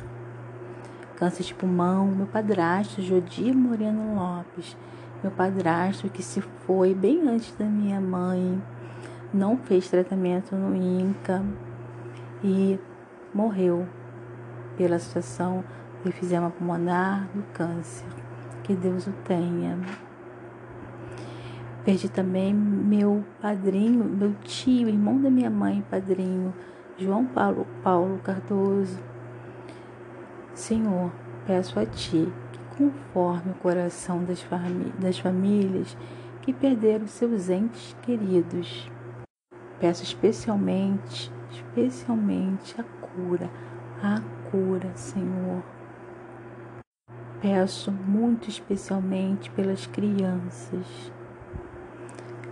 Câncer 1.17 1.43
de 1.43 1.55
pulmão, 1.55 2.07
meu 2.07 2.27
padrasto, 2.27 3.03
Jodir 3.03 3.55
Moreno 3.55 4.15
Lopes, 4.15 4.77
meu 5.23 5.31
padrasto 5.31 6.09
que 6.09 6.23
se 6.23 6.41
foi 6.41 6.95
bem 6.95 7.29
antes 7.29 7.55
da 7.57 7.65
minha 7.65 8.01
mãe, 8.01 8.63
não 9.33 9.57
fez 9.57 9.89
tratamento 9.89 10.55
no 10.57 10.75
INCA 10.75 11.45
e 12.43 12.79
morreu 13.35 13.87
pela 14.77 14.99
situação 14.99 15.65
efizema 16.05 16.51
pulmonar 16.51 17.29
do 17.35 17.43
câncer. 17.53 18.07
Que 18.63 18.75
Deus 18.75 19.07
o 19.07 19.13
tenha. 19.25 19.79
Perdi 21.85 22.09
também 22.09 22.55
meu 22.55 23.25
padrinho, 23.41 24.05
meu 24.05 24.35
tio, 24.45 24.89
irmão 24.89 25.21
da 25.21 25.29
minha 25.29 25.51
mãe, 25.51 25.85
padrinho, 25.91 26.55
João 27.03 27.27
Paulo, 27.27 27.67
Paulo 27.83 28.19
Cardoso. 28.23 28.99
Senhor, 30.55 31.11
peço 31.47 31.79
a 31.79 31.87
Ti 31.87 32.33
que 32.53 32.59
conforme 32.77 33.53
o 33.53 33.55
coração 33.55 34.25
das, 34.25 34.41
famí 34.43 34.93
das 34.99 35.19
famílias 35.19 35.97
que 36.41 36.53
perderam 36.53 37.07
seus 37.07 37.49
entes 37.49 37.97
queridos. 38.03 38.91
Peço 39.81 40.03
especialmente, 40.03 41.33
especialmente 41.51 42.81
a 42.81 42.85
cura, 42.85 43.51
a 44.03 44.21
cura, 44.51 44.91
Senhor 44.95 45.63
Peço 47.43 47.91
muito 47.91 48.49
especialmente 48.49 49.51
pelas 49.51 49.85
crianças. 49.85 51.13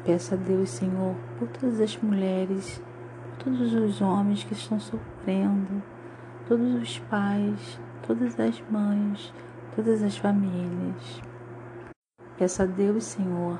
Peço 0.04 0.34
a 0.34 0.36
Deus, 0.36 0.68
Senhor, 0.68 1.14
por 1.38 1.46
todas 1.46 1.80
as 1.80 1.96
mulheres, 1.98 2.82
todos 3.42 3.72
os 3.72 4.02
homens 4.02 4.44
que 4.44 4.52
estão 4.52 4.78
sofrendo, 4.78 5.82
todos 6.46 6.74
os 6.74 6.98
pais, 6.98 7.80
todas 8.06 8.38
as 8.38 8.62
mães, 8.70 9.32
todas 9.74 10.02
as 10.02 10.16
famílias. 10.16 11.22
Peço 12.36 12.62
a 12.62 12.66
Deus, 12.66 13.04
Senhor, 13.04 13.58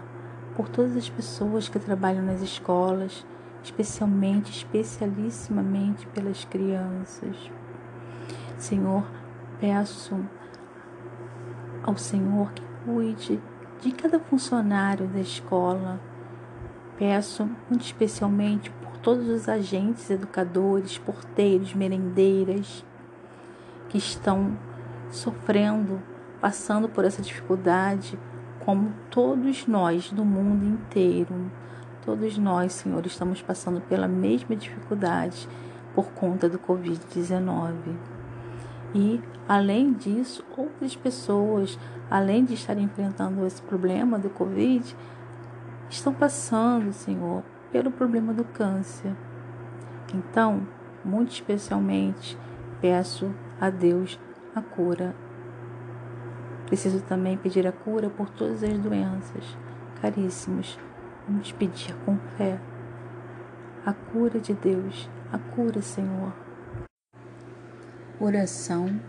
por 0.55 0.69
todas 0.69 0.97
as 0.97 1.09
pessoas 1.09 1.69
que 1.69 1.79
trabalham 1.79 2.23
nas 2.23 2.43
escolas, 2.43 3.27
especialmente, 3.63 4.51
especialissimamente 4.51 6.07
pelas 6.09 6.45
crianças. 6.45 7.51
Senhor, 8.59 9.05
peço 9.59 10.19
ao 11.83 11.97
Senhor 11.97 12.53
que 12.53 12.63
cuide 12.85 13.41
de 13.81 13.93
cada 13.93 14.19
funcionário 14.19 15.09
da 15.09 15.21
escola. 15.21 15.99
Peço 16.99 17.49
muito 17.71 17.83
especialmente 17.83 18.71
todos 19.03 19.29
os 19.29 19.49
agentes 19.49 20.11
educadores, 20.11 20.99
porteiros, 20.99 21.75
merendeiras 21.75 22.85
que 23.89 23.99
estão 23.99 24.57
sofrendo, 25.11 26.01
passando 26.41 26.89
por 26.89 27.05
essa 27.05 27.23
dificuldade, 27.23 28.19
como 28.65 28.93
todos 29.11 29.67
nós 29.67 30.11
do 30.11 30.25
mundo 30.25 30.65
inteiro. 30.65 31.51
Todos 32.05 32.39
nós, 32.39 32.73
Senhor, 32.73 33.05
estamos 33.05 33.43
passando 33.43 33.81
pela 33.81 34.09
mesma 34.09 34.57
dificuldade 34.57 35.49
por 35.95 36.07
conta 36.13 36.49
do 36.49 36.59
Covid-19. 36.59 37.75
E, 38.95 39.21
além 39.49 39.93
disso, 39.93 40.45
outras 40.57 40.97
pessoas, 40.97 41.79
além 42.11 42.45
de 42.45 42.55
estar 42.55 42.77
enfrentando 42.79 43.45
esse 43.47 43.61
problema 43.63 44.19
do 44.19 44.31
Covid, 44.31 44.97
estão 45.89 46.13
passando, 46.13 46.93
Senhor, 46.93 47.43
pelo 47.73 47.91
problema 47.91 48.33
do 48.33 48.45
câncer. 48.45 49.15
Então, 50.15 50.67
muito 51.05 51.33
especialmente, 51.33 52.39
peço 52.81 53.33
a 53.61 53.71
Deus 53.71 54.19
a 54.55 54.61
cura. 54.61 55.15
Preciso 56.67 57.03
também 57.03 57.37
pedir 57.37 57.67
a 57.67 57.73
cura 57.73 58.09
por 58.09 58.29
todas 58.31 58.63
as 58.63 58.79
doenças. 58.79 59.57
Caríssimos, 60.01 60.79
vamos 61.27 61.53
pedir 61.53 61.95
com 62.05 62.17
fé 62.37 62.61
a 63.85 63.93
cura 63.93 64.39
de 64.39 64.53
Deus, 64.53 65.09
a 65.33 65.39
cura, 65.39 65.81
Senhor. 65.81 66.33
Oração 68.19 69.01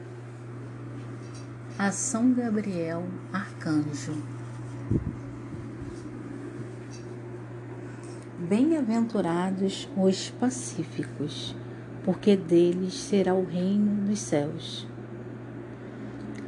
a 1.81 1.91
São 1.91 2.31
Gabriel, 2.31 3.03
Arcanjo. 3.33 4.40
Bem-aventurados 8.49 9.87
os 9.95 10.31
pacíficos, 10.31 11.55
porque 12.03 12.35
deles 12.35 12.95
será 12.95 13.35
o 13.35 13.45
reino 13.45 14.07
dos 14.07 14.17
céus. 14.17 14.87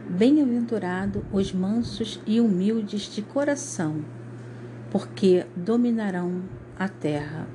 Bem-aventurado 0.09 1.23
os 1.31 1.53
mansos 1.53 2.19
e 2.25 2.41
humildes 2.41 3.13
de 3.13 3.21
coração, 3.21 4.03
porque 4.89 5.45
dominarão 5.55 6.41
a 6.79 6.89
terra. 6.89 7.47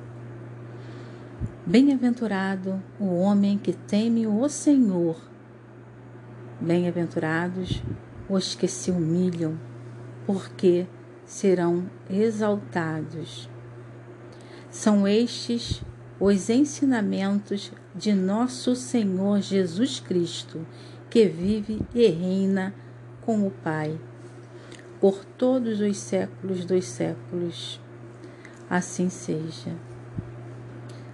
Bem-aventurado 1.65 2.81
o 2.97 3.19
homem 3.19 3.57
que 3.57 3.73
teme 3.73 4.25
o 4.25 4.47
Senhor. 4.47 5.17
Bem-aventurados 6.61 7.83
os 8.29 8.55
que 8.55 8.69
se 8.69 8.89
humilham, 8.89 9.59
porque 10.25 10.87
serão 11.25 11.89
exaltados. 12.09 13.49
São 14.71 15.07
estes 15.07 15.81
os 16.19 16.49
ensinamentos 16.49 17.71
de 17.95 18.13
nosso 18.13 18.75
Senhor 18.75 19.41
Jesus 19.41 19.99
Cristo, 19.99 20.65
que 21.09 21.25
vive 21.25 21.81
e 21.93 22.07
reina 22.07 22.73
com 23.21 23.47
o 23.47 23.51
Pai, 23.51 23.99
por 24.99 25.25
todos 25.25 25.81
os 25.81 25.97
séculos 25.97 26.65
dos 26.65 26.85
séculos. 26.85 27.79
Assim 28.69 29.09
seja. 29.09 29.75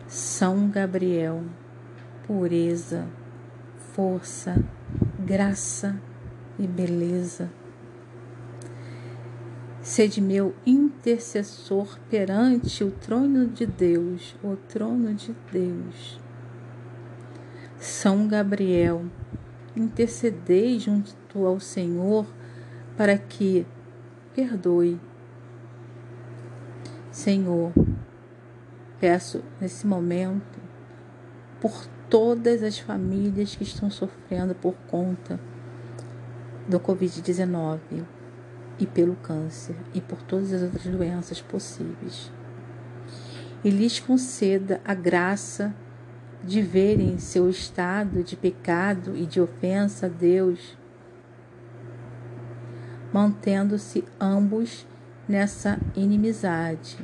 São 0.08 0.70
Gabriel, 0.70 1.44
pureza, 2.28 3.08
força, 3.94 4.62
graça 5.20 6.00
e 6.60 6.68
beleza. 6.68 7.50
Sede 9.86 10.20
meu 10.20 10.56
intercessor 10.66 12.00
perante 12.10 12.84
o 12.84 12.90
trono 12.90 13.46
de 13.46 13.68
Deus, 13.68 14.36
o 14.44 14.56
trono 14.56 15.14
de 15.14 15.32
Deus. 15.52 16.20
São 17.78 18.28
Gabriel, 18.28 19.06
intercedei 19.76 20.80
junto 20.80 21.46
ao 21.46 21.60
Senhor 21.60 22.26
para 22.98 23.16
que 23.16 23.64
perdoe. 24.34 25.00
Senhor, 27.12 27.72
Peço 29.00 29.44
nesse 29.62 29.86
momento 29.86 30.60
por 31.62 31.86
todas 32.10 32.64
as 32.64 32.80
famílias 32.80 33.56
que 33.56 33.64
estão 33.64 33.92
sofrendo 33.92 34.56
por 34.56 34.74
conta 34.88 35.40
do 36.68 36.80
Covid-19 36.80 37.80
e 38.80 38.86
pelo 38.86 39.16
câncer 39.16 39.76
e 39.94 40.02
por 40.02 40.22
todas 40.22 40.52
as 40.54 40.62
outras 40.62 40.86
doenças 40.86 41.42
possíveis. 41.42 42.32
E 43.64 43.70
lhes 43.70 44.00
conceda 44.00 44.82
a 44.86 44.94
graça 44.94 45.74
de 46.44 46.62
verem 46.62 47.18
seu 47.18 47.50
estado 47.50 48.24
de 48.24 48.36
pecado 48.36 49.16
e 49.16 49.26
de 49.26 49.42
ofensa 49.42 50.06
a 50.06 50.10
Deus 50.10 50.78
mantendo-se 53.16 54.04
ambos 54.20 54.86
nessa 55.26 55.80
inimizade. 55.96 56.98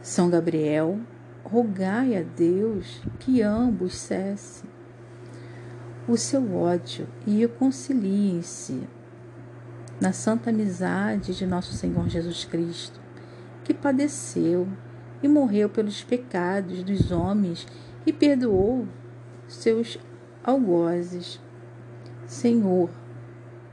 São 0.00 0.30
Gabriel, 0.30 0.98
rogai 1.44 2.16
a 2.16 2.22
Deus 2.22 3.02
que 3.18 3.42
ambos 3.42 3.96
cessem 3.96 4.70
o 6.08 6.16
seu 6.16 6.56
ódio 6.56 7.06
e 7.26 7.46
conciliem-se 7.46 8.88
na 10.00 10.12
santa 10.12 10.50
amizade 10.50 11.34
de 11.34 11.46
nosso 11.46 11.72
Senhor 11.74 12.08
Jesus 12.08 12.44
Cristo, 12.44 13.00
que 13.64 13.74
padeceu 13.74 14.66
e 15.22 15.28
morreu 15.28 15.68
pelos 15.68 16.02
pecados 16.02 16.82
dos 16.82 17.10
homens 17.12 17.66
e 18.06 18.12
perdoou 18.12 18.88
seus 19.46 19.98
algozes. 20.42 21.40
Senhor, 22.26 22.88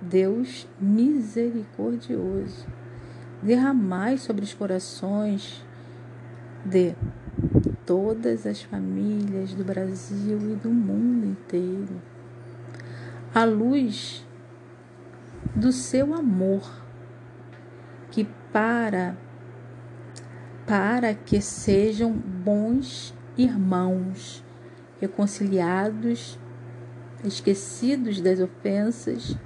Deus 0.02 0.68
misericordioso, 0.80 2.66
derramai 3.42 4.18
sobre 4.18 4.44
os 4.44 4.54
corações 4.54 5.64
de 6.66 6.94
todas 7.86 8.46
as 8.46 8.62
famílias 8.62 9.54
do 9.54 9.64
Brasil 9.64 10.38
e 10.52 10.56
do 10.56 10.70
mundo 10.70 11.26
inteiro 11.26 12.02
a 13.38 13.46
luz 13.46 14.26
do 15.56 15.72
seu 15.72 16.14
amor, 16.14 16.84
que 18.12 18.26
para 18.52 19.18
para 20.66 21.14
que 21.14 21.40
sejam 21.40 22.12
bons 22.12 23.16
irmãos, 23.38 24.44
reconciliados, 25.00 26.38
esquecidos 27.24 28.20
das 28.20 28.42
ofensas 28.42 29.38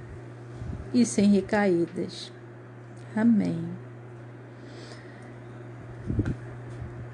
e 0.92 1.06
sem 1.06 1.30
recaídas. 1.30 2.32
Amém. 3.14 3.64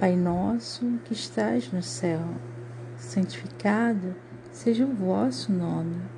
Pai 0.00 0.16
nosso 0.16 0.98
que 1.04 1.12
estás 1.12 1.70
no 1.70 1.82
céu, 1.82 2.20
santificado 2.96 4.16
seja 4.50 4.86
o 4.86 4.94
vosso 4.94 5.52
nome. 5.52 6.17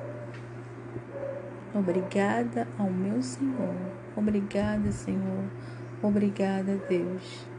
Obrigada 1.73 2.67
ao 2.77 2.89
meu 2.89 3.21
Senhor. 3.21 3.75
Obrigada, 4.15 4.91
Senhor. 4.91 5.45
Obrigada, 6.03 6.77
Deus. 6.89 7.50